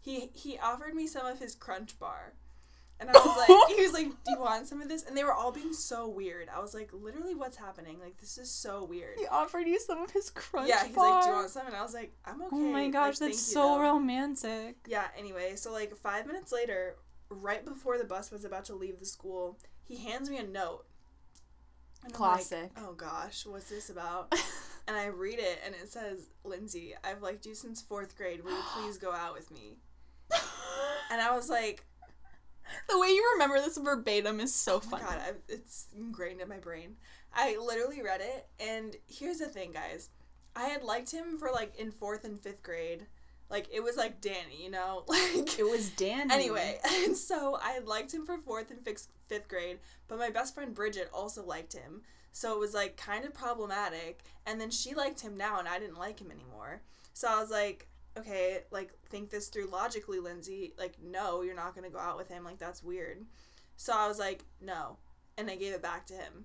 He 0.00 0.30
he 0.34 0.58
offered 0.58 0.94
me 0.94 1.06
some 1.06 1.26
of 1.26 1.38
his 1.38 1.54
crunch 1.54 1.98
bar. 1.98 2.34
And 3.02 3.10
I 3.10 3.18
was 3.18 3.36
like 3.36 3.76
he 3.76 3.82
was 3.82 3.92
like, 3.92 4.06
Do 4.06 4.30
you 4.30 4.40
want 4.40 4.68
some 4.68 4.80
of 4.80 4.88
this? 4.88 5.02
And 5.02 5.16
they 5.16 5.24
were 5.24 5.34
all 5.34 5.50
being 5.50 5.72
so 5.72 6.08
weird. 6.08 6.48
I 6.54 6.60
was 6.60 6.72
like, 6.72 6.90
literally 6.92 7.34
what's 7.34 7.56
happening? 7.56 7.98
Like 8.00 8.16
this 8.18 8.38
is 8.38 8.50
so 8.50 8.84
weird. 8.84 9.18
He 9.18 9.26
offered 9.26 9.66
you 9.66 9.80
some 9.80 10.00
of 10.00 10.10
his 10.12 10.30
crunch 10.30 10.68
yeah, 10.68 10.86
he's 10.86 10.96
like, 10.96 11.24
Do 11.24 11.28
you 11.30 11.34
want 11.34 11.50
some? 11.50 11.66
And 11.66 11.74
I 11.74 11.82
was 11.82 11.94
like, 11.94 12.12
I'm 12.24 12.40
okay. 12.42 12.48
Oh 12.52 12.72
my 12.72 12.88
gosh, 12.88 13.18
thank 13.18 13.32
that's 13.32 13.42
so 13.42 13.74
though." 13.74 13.80
romantic. 13.80 14.76
Yeah, 14.86 15.08
anyway, 15.18 15.56
so 15.56 15.72
like 15.72 15.96
five 15.96 16.26
minutes 16.26 16.52
later, 16.52 16.96
right 17.28 17.64
before 17.64 17.98
the 17.98 18.04
bus 18.04 18.30
was 18.30 18.44
about 18.44 18.64
to 18.66 18.74
leave 18.74 19.00
the 19.00 19.06
school, 19.06 19.58
he 19.82 19.96
hands 19.96 20.30
me 20.30 20.38
a 20.38 20.46
note. 20.46 20.84
And 22.04 22.14
I'm 22.14 22.20
like, 22.20 22.36
Classic. 22.36 22.70
oh 22.78 22.92
gosh, 22.92 23.44
what's 23.46 23.68
this 23.68 23.90
about? 23.90 24.32
and 24.88 24.96
I 24.96 25.06
read 25.06 25.38
it 25.38 25.60
and 25.64 25.74
it 25.74 25.90
says, 25.90 26.30
Lindsay, 26.44 26.94
I've 27.04 27.22
liked 27.22 27.46
you 27.46 27.54
since 27.54 27.82
fourth 27.82 28.16
grade. 28.16 28.44
Will 28.44 28.52
you 28.52 28.64
please 28.76 28.98
go 28.98 29.12
out 29.12 29.34
with 29.34 29.50
me? 29.50 29.78
And 31.10 31.20
I 31.20 31.36
was 31.36 31.50
like, 31.50 31.84
the 32.88 32.98
way 32.98 33.08
you 33.08 33.30
remember 33.34 33.60
this 33.60 33.78
verbatim 33.78 34.40
is 34.40 34.54
so 34.54 34.76
oh 34.76 34.80
funny. 34.80 35.04
god, 35.04 35.18
I, 35.18 35.32
it's 35.48 35.88
ingrained 35.96 36.40
in 36.40 36.48
my 36.48 36.58
brain. 36.58 36.96
I 37.34 37.56
literally 37.56 38.02
read 38.02 38.20
it, 38.20 38.46
and 38.60 38.96
here's 39.06 39.38
the 39.38 39.46
thing, 39.46 39.72
guys. 39.72 40.10
I 40.54 40.64
had 40.64 40.82
liked 40.82 41.12
him 41.12 41.38
for 41.38 41.50
like 41.50 41.76
in 41.76 41.90
fourth 41.90 42.24
and 42.24 42.38
fifth 42.38 42.62
grade. 42.62 43.06
Like 43.48 43.68
it 43.72 43.82
was 43.82 43.96
like 43.96 44.20
Danny, 44.20 44.62
you 44.62 44.70
know, 44.70 45.04
like 45.08 45.58
It 45.58 45.68
was 45.68 45.90
Danny. 45.90 46.32
Anyway, 46.32 46.78
and 47.04 47.16
so 47.16 47.58
I 47.62 47.72
had 47.72 47.86
liked 47.86 48.12
him 48.12 48.24
for 48.26 48.38
fourth 48.38 48.70
and 48.70 48.84
fifth, 48.84 49.08
fifth 49.28 49.48
grade, 49.48 49.78
but 50.08 50.18
my 50.18 50.30
best 50.30 50.54
friend 50.54 50.74
Bridget 50.74 51.10
also 51.12 51.44
liked 51.44 51.72
him. 51.72 52.02
So 52.32 52.54
it 52.54 52.58
was 52.58 52.74
like 52.74 52.96
kind 52.96 53.24
of 53.24 53.34
problematic. 53.34 54.24
And 54.46 54.60
then 54.60 54.70
she 54.70 54.94
liked 54.94 55.20
him 55.20 55.36
now, 55.36 55.58
and 55.58 55.68
I 55.68 55.78
didn't 55.78 55.98
like 55.98 56.20
him 56.20 56.30
anymore. 56.30 56.80
So 57.12 57.28
I 57.28 57.40
was 57.40 57.50
like, 57.50 57.88
okay, 58.18 58.60
like 58.70 58.92
think 59.08 59.30
this 59.30 59.48
through 59.48 59.66
logically, 59.66 60.20
Lindsay. 60.20 60.74
Like, 60.78 60.94
no, 61.02 61.42
you're 61.42 61.54
not 61.54 61.74
gonna 61.74 61.90
go 61.90 61.98
out 61.98 62.16
with 62.16 62.28
him. 62.28 62.44
Like 62.44 62.58
that's 62.58 62.82
weird. 62.82 63.24
So 63.76 63.92
I 63.92 64.08
was 64.08 64.18
like, 64.18 64.44
no, 64.60 64.98
and 65.36 65.50
I 65.50 65.56
gave 65.56 65.72
it 65.72 65.82
back 65.82 66.06
to 66.06 66.14
him. 66.14 66.44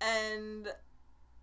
And 0.00 0.68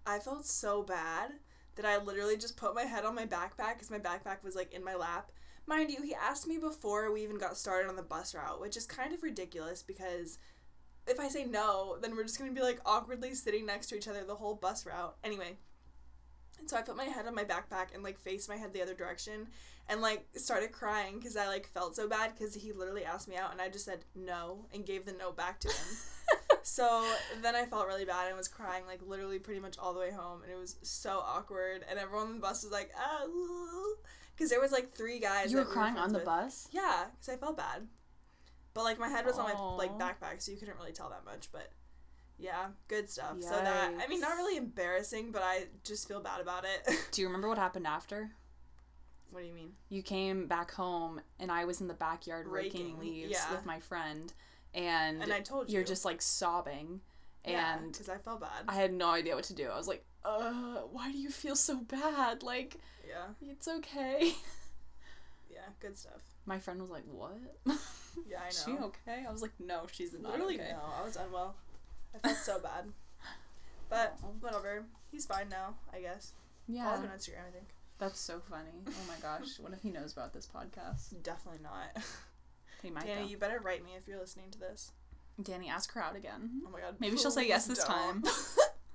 I 0.05 0.19
felt 0.19 0.45
so 0.45 0.83
bad 0.83 1.31
that 1.75 1.85
I 1.85 1.97
literally 1.97 2.37
just 2.37 2.57
put 2.57 2.75
my 2.75 2.83
head 2.83 3.05
on 3.05 3.15
my 3.15 3.25
backpack 3.25 3.73
because 3.73 3.91
my 3.91 3.99
backpack 3.99 4.43
was 4.43 4.55
like 4.55 4.73
in 4.73 4.83
my 4.83 4.95
lap. 4.95 5.31
Mind 5.65 5.91
you, 5.91 6.01
he 6.01 6.15
asked 6.15 6.47
me 6.47 6.57
before 6.57 7.11
we 7.11 7.23
even 7.23 7.37
got 7.37 7.57
started 7.57 7.89
on 7.89 7.97
the 7.97 8.01
bus 8.01 8.33
route, 8.33 8.61
which 8.61 8.77
is 8.77 8.85
kind 8.85 9.13
of 9.13 9.21
ridiculous 9.21 9.83
because 9.83 10.39
if 11.05 11.19
I 11.19 11.27
say 11.27 11.45
no, 11.45 11.97
then 12.01 12.15
we're 12.15 12.23
just 12.23 12.39
gonna 12.39 12.51
be 12.51 12.61
like 12.61 12.79
awkwardly 12.85 13.33
sitting 13.33 13.65
next 13.65 13.87
to 13.87 13.95
each 13.95 14.07
other 14.07 14.23
the 14.23 14.35
whole 14.35 14.55
bus 14.55 14.85
route. 14.85 15.15
Anyway, 15.23 15.57
and 16.59 16.69
so 16.69 16.77
I 16.77 16.81
put 16.81 16.97
my 16.97 17.05
head 17.05 17.27
on 17.27 17.35
my 17.35 17.43
backpack 17.43 17.93
and 17.93 18.03
like 18.03 18.19
faced 18.19 18.49
my 18.49 18.55
head 18.55 18.73
the 18.73 18.81
other 18.81 18.93
direction 18.93 19.47
and 19.89 20.01
like 20.01 20.27
started 20.35 20.71
crying 20.71 21.17
because 21.17 21.37
I 21.37 21.47
like 21.47 21.67
felt 21.67 21.95
so 21.95 22.07
bad 22.07 22.33
because 22.37 22.55
he 22.55 22.71
literally 22.73 23.05
asked 23.05 23.27
me 23.27 23.37
out 23.37 23.51
and 23.51 23.61
I 23.61 23.69
just 23.69 23.85
said 23.85 24.05
no 24.15 24.65
and 24.73 24.85
gave 24.85 25.05
the 25.05 25.13
note 25.13 25.37
back 25.37 25.59
to 25.61 25.69
him. 25.69 25.87
so 26.63 27.05
then 27.41 27.55
I 27.55 27.65
felt 27.65 27.87
really 27.87 28.05
bad 28.05 28.27
and 28.27 28.35
was 28.35 28.47
crying 28.47 28.85
like 28.85 28.99
literally 29.05 29.39
pretty 29.39 29.59
much 29.59 29.77
all 29.77 29.93
the 29.93 29.99
way 29.99 30.11
home 30.11 30.43
and 30.43 30.51
it 30.51 30.57
was 30.57 30.75
so 30.81 31.23
awkward 31.25 31.85
and 31.89 31.97
everyone 31.99 32.27
on 32.27 32.33
the 32.35 32.41
bus 32.41 32.63
was 32.63 32.71
like 32.71 32.91
ah 32.97 33.25
because 34.37 34.51
there 34.51 34.61
was 34.61 34.71
like 34.71 34.91
three 34.91 35.19
guys. 35.19 35.51
You 35.51 35.57
were 35.57 35.65
crying 35.65 35.97
on 35.97 36.13
the 36.13 36.19
with. 36.19 36.25
bus? 36.25 36.67
Yeah, 36.71 37.05
because 37.11 37.29
I 37.29 37.37
felt 37.37 37.57
bad. 37.57 37.87
But 38.73 38.83
like 38.83 38.99
my 38.99 39.09
head 39.09 39.25
was 39.25 39.39
on 39.39 39.45
my 39.45 39.59
like 39.75 39.97
backpack, 39.97 40.39
so 40.39 40.51
you 40.51 40.57
couldn't 40.57 40.77
really 40.77 40.91
tell 40.91 41.09
that 41.09 41.25
much. 41.25 41.49
But 41.51 41.71
yeah, 42.37 42.67
good 42.87 43.09
stuff. 43.09 43.35
So 43.39 43.49
that 43.49 43.93
I 44.03 44.07
mean, 44.07 44.21
not 44.21 44.35
really 44.37 44.57
embarrassing, 44.57 45.31
but 45.31 45.41
I 45.43 45.65
just 45.83 46.07
feel 46.07 46.21
bad 46.21 46.41
about 46.41 46.65
it. 46.65 46.95
Do 47.11 47.21
you 47.21 47.27
remember 47.27 47.47
what 47.47 47.57
happened 47.57 47.87
after? 47.87 48.31
what 49.31 49.41
do 49.41 49.47
you 49.47 49.53
mean? 49.53 49.73
You 49.89 50.01
came 50.01 50.47
back 50.47 50.71
home 50.71 51.19
and 51.39 51.51
I 51.51 51.65
was 51.65 51.81
in 51.81 51.87
the 51.87 51.93
backyard 51.93 52.47
raking, 52.47 52.97
Raking, 52.97 52.99
leaves 52.99 53.31
yeah. 53.31 53.51
with 53.51 53.65
my 53.65 53.79
friend 53.79 54.33
and, 54.73 55.21
And 55.21 55.33
I 55.33 55.41
told 55.41 55.69
you 55.69 55.75
you're 55.75 55.83
just 55.83 56.05
like 56.05 56.21
sobbing 56.21 57.01
and 57.45 57.91
because 57.91 58.09
I 58.09 58.17
felt 58.17 58.41
bad. 58.41 58.65
I 58.67 58.73
had 58.75 58.93
no 58.93 59.09
idea 59.09 59.35
what 59.35 59.45
to 59.45 59.53
do. 59.53 59.69
I 59.69 59.77
was 59.77 59.87
like, 59.87 60.03
uh, 60.25 60.81
why 60.91 61.11
do 61.11 61.17
you 61.17 61.29
feel 61.29 61.55
so 61.55 61.77
bad? 61.77 62.43
Like, 62.43 62.77
yeah, 63.07 63.27
it's 63.41 63.67
okay. 63.67 64.33
yeah, 65.49 65.59
good 65.79 65.97
stuff. 65.97 66.21
My 66.45 66.59
friend 66.59 66.81
was 66.81 66.89
like, 66.89 67.03
what? 67.05 67.37
Yeah, 68.27 68.39
I 68.39 68.45
know. 68.45 68.49
she 68.49 68.83
okay? 68.85 69.25
I 69.29 69.31
was 69.31 69.43
like, 69.43 69.51
no, 69.59 69.85
she's 69.91 70.11
not 70.13 70.31
Literally, 70.31 70.55
okay. 70.55 70.71
no, 70.71 70.79
I 70.99 71.05
was 71.05 71.17
unwell. 71.17 71.55
I 72.15 72.19
felt 72.19 72.37
so 72.37 72.59
bad. 72.59 72.85
But 73.89 74.17
whatever. 74.41 74.85
He's 75.11 75.25
fine 75.25 75.49
now, 75.49 75.75
I 75.93 75.99
guess. 76.01 76.33
Yeah, 76.67 76.85
Follow 76.91 77.03
him 77.03 77.11
on 77.11 77.17
Instagram, 77.17 77.47
I 77.47 77.51
think. 77.51 77.67
that's 77.97 78.19
so 78.19 78.41
funny. 78.49 78.71
Oh 78.87 78.91
my 79.07 79.15
gosh, 79.21 79.57
what 79.59 79.71
if 79.73 79.81
he 79.81 79.89
knows 79.89 80.11
about 80.13 80.33
this 80.33 80.47
podcast? 80.53 81.13
Definitely 81.23 81.61
not. 81.63 82.03
He 82.83 82.91
might. 82.91 83.05
Danny, 83.07 83.23
though. 83.23 83.27
you 83.29 83.37
better 83.37 83.59
write 83.59 83.83
me 83.83 83.91
if 83.97 84.07
you're 84.07 84.19
listening 84.19 84.51
to 84.51 84.59
this. 84.59 84.91
Danny, 85.41 85.67
ask 85.67 85.91
her 85.93 86.03
out 86.03 86.15
again. 86.15 86.61
Oh 86.63 86.69
my 86.69 86.79
god. 86.79 86.97
Maybe 86.99 87.17
she'll 87.17 87.31
say 87.31 87.47
yes 87.47 87.65
this 87.65 87.79
don't. 87.83 87.87
time. 87.87 88.23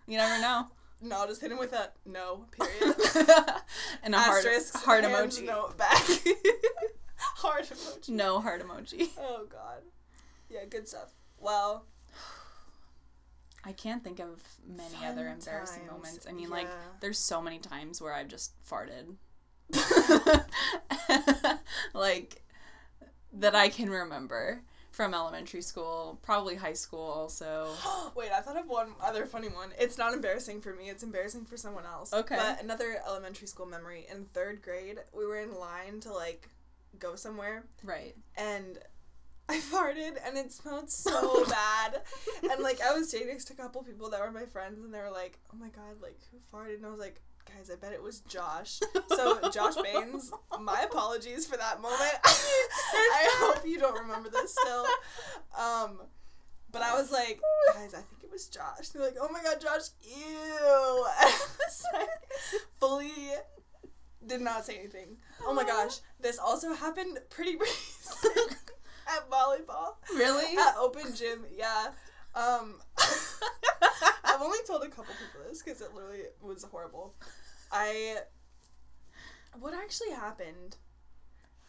You 0.07 0.19
never 0.19 0.41
know. 0.41 0.69
no, 1.01 1.17
I'll 1.17 1.27
just 1.27 1.41
hit 1.41 1.51
him 1.51 1.59
with 1.59 1.73
a 1.73 1.91
no, 2.07 2.45
period. 2.53 2.95
and 4.05 4.15
a 4.15 4.19
heart, 4.21 4.45
Asterisk, 4.45 4.77
heart 4.85 5.03
hands 5.03 5.41
emoji. 5.41 5.47
note 5.47 5.77
back. 5.77 6.01
heart 7.19 7.65
emoji. 7.65 8.09
No 8.11 8.41
heart 8.41 8.63
emoji. 8.65 9.09
Oh 9.19 9.47
god. 9.51 9.83
Yeah, 10.49 10.65
good 10.71 10.87
stuff. 10.87 11.15
Well, 11.41 11.85
I 13.65 13.73
can't 13.73 14.03
think 14.03 14.19
of 14.19 14.43
many 14.67 14.95
Fun 14.97 15.05
other 15.05 15.29
embarrassing 15.29 15.83
times, 15.87 15.93
moments. 15.93 16.27
I 16.29 16.33
mean, 16.33 16.51
like, 16.51 16.69
there's 17.01 17.19
so 17.19 17.41
many 17.41 17.59
times 17.59 18.01
where 18.03 18.13
I've 18.13 18.29
just 18.29 18.53
farted. 18.69 19.15
like, 21.95 22.43
that 23.33 23.55
I 23.55 23.69
can 23.69 23.89
remember. 23.91 24.63
from 24.91 25.15
elementary 25.15 25.63
school, 25.63 26.19
probably 26.23 26.55
high 26.57 26.75
school 26.75 27.01
also. 27.05 27.69
Wait, 28.15 28.31
I 28.31 28.41
thought 28.41 28.59
of 28.59 28.69
one 28.69 28.93
other 29.01 29.25
funny 29.27 29.49
one. 29.49 29.71
It's 29.79 29.97
not 29.97 30.13
embarrassing 30.13 30.61
for 30.61 30.75
me. 30.75 30.91
It's 30.91 31.03
embarrassing 31.03 31.47
for 31.47 31.57
someone 31.57 31.87
else. 31.87 32.13
Okay. 32.13 32.37
But 32.37 32.63
another 32.63 33.01
elementary 33.07 33.47
school 33.49 33.65
memory. 33.67 34.07
In 34.13 34.27
third 34.27 34.61
grade, 34.61 34.99
we 35.17 35.25
were 35.25 35.39
in 35.41 35.55
line 35.55 36.01
to 36.01 36.13
like 36.13 36.49
go 36.99 37.15
somewhere, 37.17 37.65
Right. 37.83 38.15
and 38.37 38.79
I 39.53 39.59
farted, 39.59 40.17
and 40.27 40.39
it 40.39 40.51
smelled 40.51 40.91
so 40.91 41.45
bad. 41.45 42.01
And 42.51 42.63
like 42.63 42.81
I 42.81 42.95
was 42.95 43.11
sitting 43.11 43.29
next 43.29 43.45
to 43.47 43.53
a 43.53 43.57
couple 43.57 43.83
people 43.83 44.09
that 44.11 44.21
were 44.21 44.31
my 44.31 44.47
friends, 44.47 44.83
and 44.83 44.93
they 44.95 44.99
were 44.99 45.11
like, 45.11 45.39
"Oh 45.53 45.59
my 45.59 45.69
god, 45.69 46.01
like 46.01 46.19
who 46.31 46.39
farted?" 46.53 46.77
And 46.77 46.87
I 46.87 46.91
was 46.91 47.01
like, 47.01 47.21
"Guys, 47.47 47.71
I 47.71 47.77
bet 47.77 47.93
it 47.93 48.03
was 48.03 48.21
Josh." 48.21 48.81
So 49.09 49.51
Josh 49.51 49.75
Baines, 49.77 50.33
my 50.59 50.81
apologies 50.83 51.47
for 51.47 51.59
that 51.59 51.83
moment. 51.83 52.01
I 52.25 53.29
hope 53.41 53.67
you 53.67 53.79
don't 53.79 54.01
remember 54.01 54.31
this 54.31 54.57
still. 54.59 54.87
Um, 55.59 56.01
but 56.71 56.81
I 56.81 56.95
was 56.95 57.13
like, 57.13 57.39
guys, 57.75 57.93
I 57.93 57.99
think 57.99 58.23
it 58.23 58.31
was 58.33 58.47
Josh. 58.49 58.89
They're 58.89 59.03
like, 59.03 59.17
oh 59.21 59.29
my 59.31 59.43
god, 59.43 59.61
Josh, 59.61 59.91
ew. 60.03 60.17
I 61.21 61.41
was 61.59 61.85
like, 61.93 62.09
fully 62.81 63.13
did 64.27 64.41
not 64.41 64.65
say 64.65 64.79
anything. 64.79 65.19
Oh 65.47 65.53
my 65.53 65.65
gosh, 65.65 65.99
this 66.21 66.39
also 66.39 66.73
happened 66.73 67.19
pretty 67.29 67.57
recent 67.57 68.57
at 69.17 69.31
volleyball 69.31 69.95
Really? 70.15 70.57
at 70.59 70.77
open 70.79 71.15
gym. 71.15 71.45
Yeah. 71.57 71.89
Um, 72.35 72.81
I've 74.25 74.41
only 74.41 74.59
told 74.67 74.83
a 74.83 74.89
couple 74.89 75.15
people 75.15 75.49
this 75.49 75.63
because 75.63 75.81
it 75.81 75.95
literally 75.95 76.23
was 76.41 76.65
horrible. 76.65 77.15
I. 77.71 78.19
What 79.59 79.75
actually 79.75 80.13
happened? 80.13 80.77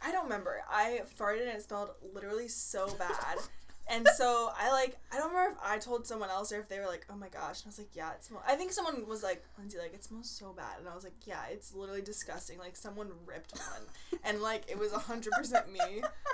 I 0.01 0.11
don't 0.11 0.23
remember. 0.23 0.61
I 0.69 1.01
farted 1.19 1.41
and 1.41 1.49
it 1.49 1.63
smelled 1.63 1.91
literally 2.13 2.47
so 2.47 2.87
bad. 2.97 3.37
And 3.89 4.07
so 4.15 4.49
I 4.57 4.71
like 4.71 4.97
I 5.11 5.17
don't 5.17 5.29
remember 5.33 5.51
if 5.51 5.57
I 5.63 5.77
told 5.77 6.07
someone 6.07 6.29
else 6.29 6.51
or 6.53 6.59
if 6.59 6.69
they 6.69 6.79
were 6.79 6.85
like, 6.87 7.05
"Oh 7.11 7.15
my 7.15 7.27
gosh!" 7.27 7.59
And 7.61 7.67
I 7.67 7.69
was 7.69 7.77
like, 7.79 7.89
"Yeah, 7.93 8.11
it 8.13 8.23
smells." 8.23 8.43
I 8.47 8.55
think 8.55 8.71
someone 8.71 9.05
was 9.07 9.23
like, 9.23 9.43
"Lindsay, 9.57 9.77
like 9.77 9.93
it 9.93 10.03
smells 10.03 10.29
so 10.29 10.53
bad," 10.53 10.79
and 10.79 10.87
I 10.87 10.95
was 10.95 11.03
like, 11.03 11.13
"Yeah, 11.25 11.41
it's 11.51 11.73
literally 11.73 12.01
disgusting. 12.01 12.57
Like 12.57 12.77
someone 12.77 13.09
ripped 13.25 13.51
one, 13.59 14.19
and 14.23 14.41
like 14.41 14.63
it 14.69 14.79
was 14.79 14.93
hundred 14.93 15.33
percent 15.33 15.71
me. 15.71 15.79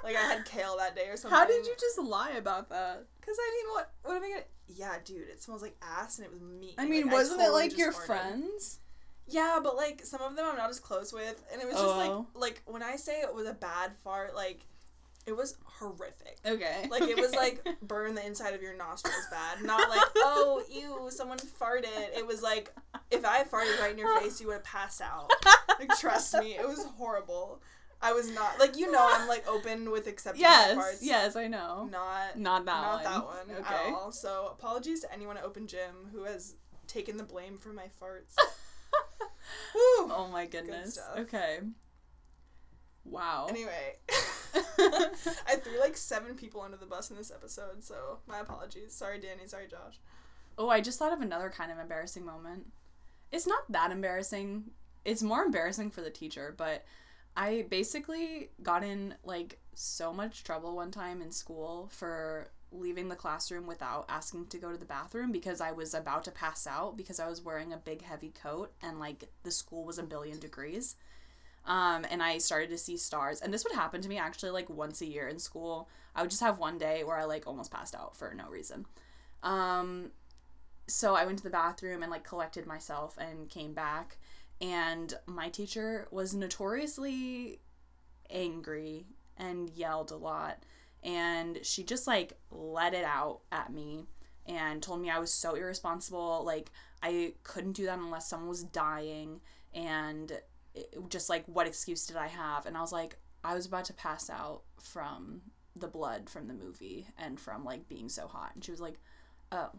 Like 0.04 0.16
I 0.16 0.22
had 0.22 0.46
kale 0.46 0.78
that 0.78 0.96
day 0.96 1.08
or 1.10 1.18
something." 1.18 1.38
How 1.38 1.46
did 1.48 1.66
you 1.66 1.74
just 1.80 1.98
lie 1.98 2.32
about 2.38 2.70
that? 2.70 3.04
Because 3.20 3.36
I 3.40 3.52
mean, 3.64 3.74
what 3.74 3.92
what 4.04 4.16
am 4.18 4.24
I 4.24 4.30
gonna? 4.30 4.42
Yeah, 4.68 4.96
dude, 5.04 5.28
it 5.30 5.42
smells 5.42 5.64
like 5.64 5.76
ass, 5.82 6.20
and 6.20 6.26
it 6.28 6.32
was 6.32 6.42
me. 6.42 6.76
I 6.78 6.86
mean, 6.86 7.06
Like, 7.08 7.14
wasn't 7.14 7.42
it 7.42 7.46
totally 7.46 7.62
like 7.70 7.78
your 7.80 7.92
farted. 7.92 8.06
friends? 8.06 8.80
Yeah, 9.28 9.60
but 9.64 9.76
like 9.76 10.06
some 10.06 10.22
of 10.22 10.36
them 10.36 10.46
I'm 10.48 10.56
not 10.58 10.70
as 10.70 10.80
close 10.80 11.12
with, 11.12 11.44
and 11.52 11.62
it 11.62 11.66
was 11.68 11.76
just 11.76 11.86
Oh. 11.88 11.98
like 12.36 12.42
like 12.42 12.62
when 12.66 12.84
I 12.84 12.96
say 12.96 13.22
it 13.22 13.34
was 13.34 13.48
a 13.48 13.54
bad 13.54 13.92
fart, 14.04 14.36
like 14.36 14.66
it 15.30 15.38
was 15.38 15.56
horrific. 15.64 16.38
Okay. 16.46 16.88
Like 16.90 17.04
it 17.04 17.18
was 17.18 17.34
like 17.34 17.66
burn 17.82 18.16
the 18.16 18.26
inside 18.26 18.54
of 18.54 18.62
your 18.62 18.76
nostrils 18.76 19.26
bad, 19.32 19.64
not 19.64 19.90
like 19.90 20.02
oh 20.18 20.64
ew 20.70 21.10
someone 21.12 21.38
farted. 21.38 22.18
It 22.18 22.26
was 22.28 22.42
like 22.42 22.74
if 23.12 23.24
I 23.24 23.44
farted 23.44 23.80
right 23.80 23.92
in 23.92 23.98
your 23.98 24.20
face, 24.20 24.42
you 24.42 24.48
would 24.48 24.54
have 24.54 24.64
passed 24.64 25.02
out. 25.02 25.30
Like 25.80 25.90
trust 25.98 26.34
me, 26.40 26.56
it 26.58 26.68
was 26.68 26.84
horrible. 26.98 27.62
I 28.02 28.14
was 28.14 28.30
not 28.32 28.60
like 28.60 28.78
you 28.78 28.92
know 28.92 29.08
I'm 29.12 29.28
like 29.28 29.48
open 29.48 29.92
with 29.92 30.08
accepting 30.08 30.42
my 30.44 30.50
yes. 30.50 30.78
farts. 30.78 30.98
Yes, 31.02 31.36
I 31.36 31.48
know. 31.48 31.88
Not 31.92 32.38
Not 32.38 32.66
that 32.66 32.82
not 32.82 32.94
one. 32.96 33.04
that 33.04 33.26
one 33.26 33.58
Okay. 33.66 33.90
at 33.90 33.94
all. 33.94 34.12
So 34.12 34.50
apologies 34.52 35.02
to 35.02 35.14
anyone 35.14 35.38
at 35.38 35.44
Open 35.44 35.68
Gym 35.68 36.10
who 36.12 36.24
has 36.24 36.56
taken 36.88 37.18
the 37.18 37.24
blame 37.24 37.58
for 37.58 37.70
my 37.70 37.86
farts. 38.02 38.36
Oh 40.02 40.30
my 40.32 40.46
goodness. 40.46 40.94
stuff. 40.96 41.18
Okay. 41.20 41.60
Wow. 43.10 43.48
Anyway, 43.50 43.96
I 44.54 45.56
threw 45.62 45.80
like 45.80 45.98
seven 45.98 46.36
people 46.36 46.62
under 46.62 46.78
the 46.78 46.86
bus 46.86 47.10
in 47.10 47.18
this 47.18 47.32
episode, 47.32 47.84
so 47.84 48.20
my 48.28 48.40
apologies. 48.40 48.94
Sorry, 48.94 49.20
Danny. 49.20 49.48
Sorry, 49.48 49.68
Josh. 49.68 50.00
Oh, 50.58 50.70
I 50.70 50.82
just 50.82 51.00
thought 51.00 51.14
of 51.14 51.22
another 51.22 51.50
kind 51.50 51.72
of 51.72 51.80
embarrassing 51.80 52.26
moment. 52.26 52.68
It's 53.32 53.48
not 53.48 53.72
that 53.72 53.92
embarrassing. 53.92 54.72
It's 55.06 55.24
more 55.24 55.44
embarrassing 55.44 55.92
for 55.92 56.02
the 56.02 56.10
teacher, 56.10 56.54
but 56.56 56.86
I 57.36 57.66
basically 57.70 58.50
got 58.62 58.84
in 58.84 59.16
like 59.24 59.60
so 59.74 60.12
much 60.12 60.44
trouble 60.44 60.76
one 60.76 60.92
time 60.92 61.22
in 61.22 61.32
school 61.32 61.90
for 61.92 62.52
leaving 62.72 63.08
the 63.08 63.16
classroom 63.16 63.66
without 63.66 64.06
asking 64.10 64.46
to 64.48 64.58
go 64.58 64.72
to 64.72 64.78
the 64.78 64.86
bathroom 64.86 65.32
because 65.32 65.62
I 65.62 65.72
was 65.72 65.94
about 65.94 66.24
to 66.26 66.32
pass 66.32 66.68
out 66.68 66.98
because 66.98 67.20
I 67.20 67.28
was 67.28 67.42
wearing 67.42 67.74
a 67.74 67.78
big 67.78 68.04
heavy 68.04 68.30
coat 68.30 68.74
and 68.82 69.00
like 69.00 69.30
the 69.44 69.52
school 69.52 69.86
was 69.86 69.98
a 69.98 70.04
billion 70.04 70.40
degrees. 70.40 70.96
Um, 71.66 72.06
and 72.10 72.24
I 72.24 72.38
started 72.38 72.70
to 72.70 72.78
see 72.78 72.98
stars. 72.98 73.42
And 73.42 73.54
this 73.54 73.64
would 73.64 73.74
happen 73.74 74.02
to 74.02 74.10
me 74.10 74.18
actually 74.18 74.52
like 74.52 74.70
once 74.70 75.02
a 75.02 75.06
year 75.06 75.28
in 75.28 75.40
school. 75.40 75.90
I 76.16 76.22
would 76.22 76.32
just 76.32 76.42
have 76.42 76.58
one 76.60 76.78
day 76.78 77.04
where 77.04 77.18
I 77.18 77.26
like 77.26 77.48
almost 77.48 77.72
passed 77.72 77.96
out 77.96 78.16
for 78.16 78.34
no 78.34 78.48
reason. 78.50 78.86
Um, 79.44 80.12
so 80.88 81.16
I 81.16 81.26
went 81.26 81.38
to 81.38 81.44
the 81.44 81.50
bathroom 81.50 82.02
and 82.02 82.12
like 82.12 82.24
collected 82.24 82.66
myself 82.66 83.18
and 83.18 83.50
came 83.50 83.74
back. 83.74 84.18
And 84.62 85.14
my 85.26 85.50
teacher 85.50 86.08
was 86.12 86.34
notoriously 86.34 87.62
angry 88.30 89.06
and 89.38 89.70
yelled 89.70 90.12
a 90.12 90.18
lot. 90.18 90.64
And 91.04 91.60
she 91.64 91.84
just 91.84 92.08
like 92.08 92.34
let 92.52 92.94
it 92.94 93.06
out 93.06 93.42
at 93.52 93.72
me 93.72 94.06
and 94.50 94.82
told 94.82 95.02
me 95.02 95.10
I 95.10 95.20
was 95.20 95.32
so 95.32 95.56
irresponsible. 95.56 96.44
Like, 96.44 96.72
I 97.02 97.34
couldn't 97.44 97.74
do 97.74 97.86
that 97.86 98.00
unless 98.00 98.28
someone 98.28 98.50
was 98.50 98.64
dying. 98.64 99.42
And 99.74 100.32
just 101.10 101.30
like, 101.30 101.46
what 101.46 101.68
excuse 101.68 102.06
did 102.06 102.18
I 102.18 102.28
have? 102.28 102.66
And 102.66 102.78
I 102.78 102.82
was 102.82 102.92
like, 102.92 103.18
I 103.44 103.54
was 103.54 103.66
about 103.66 103.86
to 103.86 103.94
pass 103.94 104.30
out 104.30 104.62
from 104.82 105.42
the 105.76 105.88
blood 105.88 106.30
from 106.30 106.48
the 106.48 106.54
movie 106.54 107.08
and 107.18 107.40
from 107.40 107.64
like 107.64 107.88
being 107.88 108.10
so 108.10 108.28
hot. 108.28 108.52
And 108.54 108.64
she 108.64 108.72
was 108.72 108.82
like, 108.82 108.96
oh. 109.52 109.70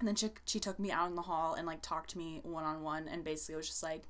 And 0.00 0.08
then 0.08 0.16
she, 0.16 0.30
she 0.44 0.58
took 0.58 0.78
me 0.78 0.90
out 0.90 1.08
in 1.08 1.14
the 1.14 1.22
hall 1.22 1.54
and 1.54 1.66
like 1.66 1.82
talked 1.82 2.10
to 2.10 2.18
me 2.18 2.40
one 2.42 2.64
on 2.64 2.82
one 2.82 3.06
and 3.06 3.22
basically 3.22 3.54
was 3.54 3.68
just 3.68 3.82
like, 3.82 4.02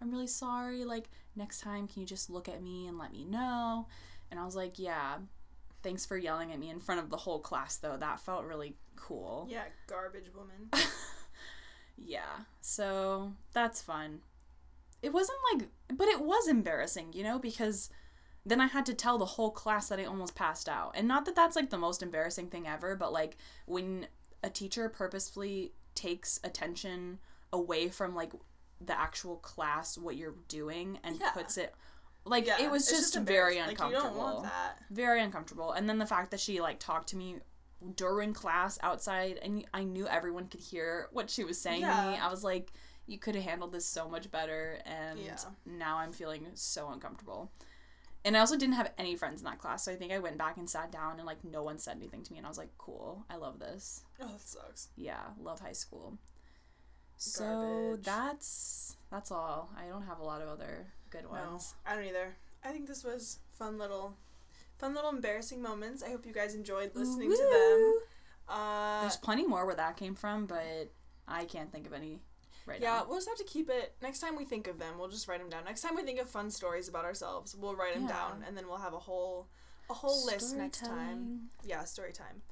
I'm 0.00 0.10
really 0.10 0.28
sorry. 0.28 0.84
Like, 0.84 1.08
next 1.36 1.60
time, 1.60 1.88
can 1.88 2.00
you 2.00 2.06
just 2.06 2.30
look 2.30 2.48
at 2.48 2.62
me 2.62 2.86
and 2.86 2.98
let 2.98 3.12
me 3.12 3.24
know? 3.24 3.86
And 4.30 4.38
I 4.38 4.44
was 4.44 4.56
like, 4.56 4.78
yeah. 4.78 5.18
Thanks 5.82 6.06
for 6.06 6.16
yelling 6.16 6.52
at 6.52 6.60
me 6.60 6.70
in 6.70 6.78
front 6.78 7.00
of 7.00 7.10
the 7.10 7.16
whole 7.16 7.40
class, 7.40 7.76
though. 7.76 7.96
That 7.96 8.20
felt 8.20 8.44
really 8.44 8.76
cool. 8.94 9.48
Yeah, 9.50 9.64
garbage 9.88 10.32
woman. 10.32 10.70
Yeah. 12.04 12.44
So 12.60 13.32
that's 13.52 13.82
fun. 13.82 14.20
It 15.02 15.12
wasn't 15.12 15.38
like, 15.52 15.68
but 15.96 16.08
it 16.08 16.22
was 16.22 16.46
embarrassing, 16.48 17.12
you 17.12 17.22
know, 17.24 17.38
because 17.38 17.90
then 18.46 18.60
I 18.60 18.66
had 18.66 18.86
to 18.86 18.94
tell 18.94 19.18
the 19.18 19.24
whole 19.24 19.50
class 19.50 19.88
that 19.88 19.98
I 19.98 20.04
almost 20.04 20.34
passed 20.34 20.68
out. 20.68 20.92
And 20.96 21.06
not 21.08 21.24
that 21.26 21.34
that's 21.36 21.56
like 21.56 21.70
the 21.70 21.78
most 21.78 22.02
embarrassing 22.02 22.48
thing 22.48 22.66
ever, 22.66 22.94
but 22.96 23.12
like 23.12 23.36
when 23.66 24.06
a 24.42 24.50
teacher 24.50 24.88
purposefully 24.88 25.72
takes 25.94 26.40
attention 26.42 27.18
away 27.52 27.88
from 27.88 28.14
like 28.14 28.32
the 28.80 28.98
actual 28.98 29.36
class, 29.36 29.96
what 29.98 30.16
you're 30.16 30.34
doing, 30.48 30.98
and 31.04 31.18
Yeah. 31.20 31.30
puts 31.30 31.56
it 31.56 31.74
like 32.24 32.46
Yeah, 32.46 32.60
it 32.62 32.70
was 32.70 32.88
it's 32.88 33.10
just, 33.12 33.24
very 33.24 33.58
uncomfortable 33.58 33.92
Like, 33.92 34.02
you 34.04 34.08
don't 34.08 34.16
want 34.16 34.42
that. 34.44 34.78
very 34.90 35.20
uncomfortable 35.20 35.72
and 35.72 35.88
then 35.88 35.98
the 35.98 36.06
fact 36.06 36.30
that 36.30 36.38
she 36.38 36.60
like 36.60 36.78
talked 36.78 37.08
to 37.08 37.16
me 37.16 37.38
during 37.96 38.32
class 38.32 38.78
outside 38.80 39.40
and 39.42 39.64
i 39.74 39.82
knew 39.82 40.06
everyone 40.06 40.46
could 40.46 40.60
hear 40.60 41.08
what 41.10 41.28
she 41.28 41.42
was 41.42 41.60
saying 41.60 41.80
to 41.82 41.88
me 41.88 42.16
i 42.16 42.30
was 42.30 42.44
like 42.44 42.72
you 43.06 43.18
could 43.18 43.34
have 43.34 43.44
handled 43.44 43.72
this 43.72 43.84
so 43.86 44.08
much 44.08 44.30
better 44.30 44.78
and 44.86 45.18
Yeah. 45.18 45.36
now 45.66 45.98
i'm 45.98 46.12
feeling 46.12 46.46
so 46.54 46.88
uncomfortable 46.90 47.50
and 48.24 48.36
i 48.36 48.40
also 48.40 48.56
didn't 48.56 48.74
have 48.76 48.92
any 48.98 49.16
friends 49.16 49.40
in 49.40 49.44
that 49.46 49.58
class 49.58 49.84
so 49.84 49.92
i 49.92 49.96
think 49.96 50.12
i 50.12 50.18
went 50.18 50.38
back 50.38 50.56
and 50.56 50.68
sat 50.70 50.90
down 50.92 51.18
and 51.18 51.26
like 51.26 51.42
no 51.44 51.62
one 51.62 51.78
said 51.78 51.96
anything 51.96 52.22
to 52.22 52.32
me 52.32 52.38
and 52.38 52.46
i 52.46 52.48
was 52.48 52.58
like 52.58 52.70
cool 52.78 53.24
i 53.30 53.36
love 53.36 53.58
this 53.58 54.02
Oh, 54.20 54.26
that 54.28 54.40
sucks. 54.40 54.88
yeah 54.96 55.20
love 55.40 55.60
high 55.60 55.72
school 55.72 56.16
so 57.16 57.44
Garbage. 57.44 58.04
that's 58.04 58.96
that's 59.10 59.30
all 59.30 59.70
i 59.76 59.86
don't 59.88 60.02
have 60.06 60.18
a 60.18 60.24
lot 60.24 60.42
of 60.42 60.48
other 60.48 60.86
good 61.10 61.28
ones 61.28 61.74
No, 61.86 61.92
I 61.92 61.94
don't 61.96 62.04
either. 62.06 62.34
I 62.64 62.70
think 62.70 62.86
this 62.86 63.02
was 63.04 63.38
fun 63.58 63.76
little, 63.76 64.16
fun 64.78 64.94
little 64.94 65.10
embarrassing 65.10 65.60
moments. 65.60 66.02
I 66.02 66.10
hope 66.10 66.24
you 66.24 66.32
guys 66.32 66.54
enjoyed 66.54 66.92
listening 66.94 67.28
to 67.30 67.36
them. 67.36 67.94
Uh, 68.48 69.00
There's 69.02 69.16
plenty 69.16 69.44
more 69.46 69.66
where 69.66 69.74
that 69.74 69.96
came 69.96 70.14
from, 70.14 70.46
but 70.46 70.92
I 71.26 71.44
can't 71.44 71.70
think 71.72 71.86
of 71.88 71.92
any 71.92 72.20
right 72.66 72.80
yeah, 72.80 72.98
now. 72.98 73.06
we'll 73.08 73.16
just 73.18 73.28
have 73.28 73.38
to 73.38 73.44
keep 73.44 73.68
it. 73.70 73.94
Next 74.02 74.20
time 74.20 74.36
we 74.36 74.44
think 74.44 74.66
of 74.68 74.78
them, 74.78 74.98
we'll 74.98 75.08
just 75.08 75.28
write 75.28 75.40
them 75.40 75.48
down. 75.48 75.64
Next 75.64 75.80
time 75.82 75.94
we 75.96 76.02
think 76.02 76.20
of 76.20 76.28
fun 76.30 76.50
stories 76.50 76.88
about 76.88 77.04
ourselves, 77.04 77.54
we'll 77.54 77.74
write 77.76 77.94
them 77.94 78.04
Yeah. 78.04 78.08
down, 78.10 78.44
and 78.46 78.56
then 78.56 78.66
we'll 78.68 78.78
have 78.78 78.94
a 78.94 78.98
whole, 78.98 79.48
a 79.90 79.94
whole 79.94 80.24
list 80.26 80.56
next 80.56 80.80
time. 80.80 80.88
Storytelling. 80.90 81.40
Yeah, 81.64 81.84
story 81.84 82.12
time. 82.12 82.42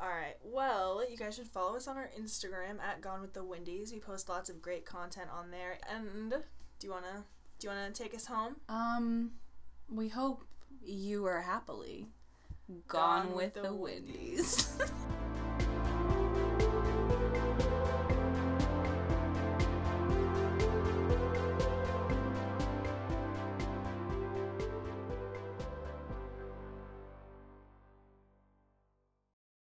All 0.00 0.08
right. 0.08 0.36
Well, 0.44 1.02
you 1.10 1.16
guys 1.16 1.34
should 1.34 1.48
follow 1.48 1.74
us 1.76 1.88
on 1.88 1.96
our 1.96 2.08
Instagram 2.16 2.80
at 2.80 3.00
Gone 3.00 3.20
with 3.20 3.34
the 3.34 3.42
Windies. 3.42 3.92
We 3.92 3.98
post 3.98 4.28
lots 4.28 4.48
of 4.48 4.62
great 4.62 4.84
content 4.86 5.28
on 5.32 5.50
there. 5.50 5.78
And 5.92 6.30
do 6.30 6.86
you 6.86 6.92
wanna 6.92 7.24
do 7.58 7.66
you 7.66 7.74
wanna 7.74 7.90
take 7.90 8.14
us 8.14 8.26
home? 8.26 8.56
Um, 8.68 9.32
we 9.90 10.08
hope 10.08 10.44
you 10.84 11.24
are 11.26 11.40
happily 11.40 12.06
gone, 12.86 13.34
with, 13.34 13.54
the 13.54 13.72
Windies. 13.74 14.78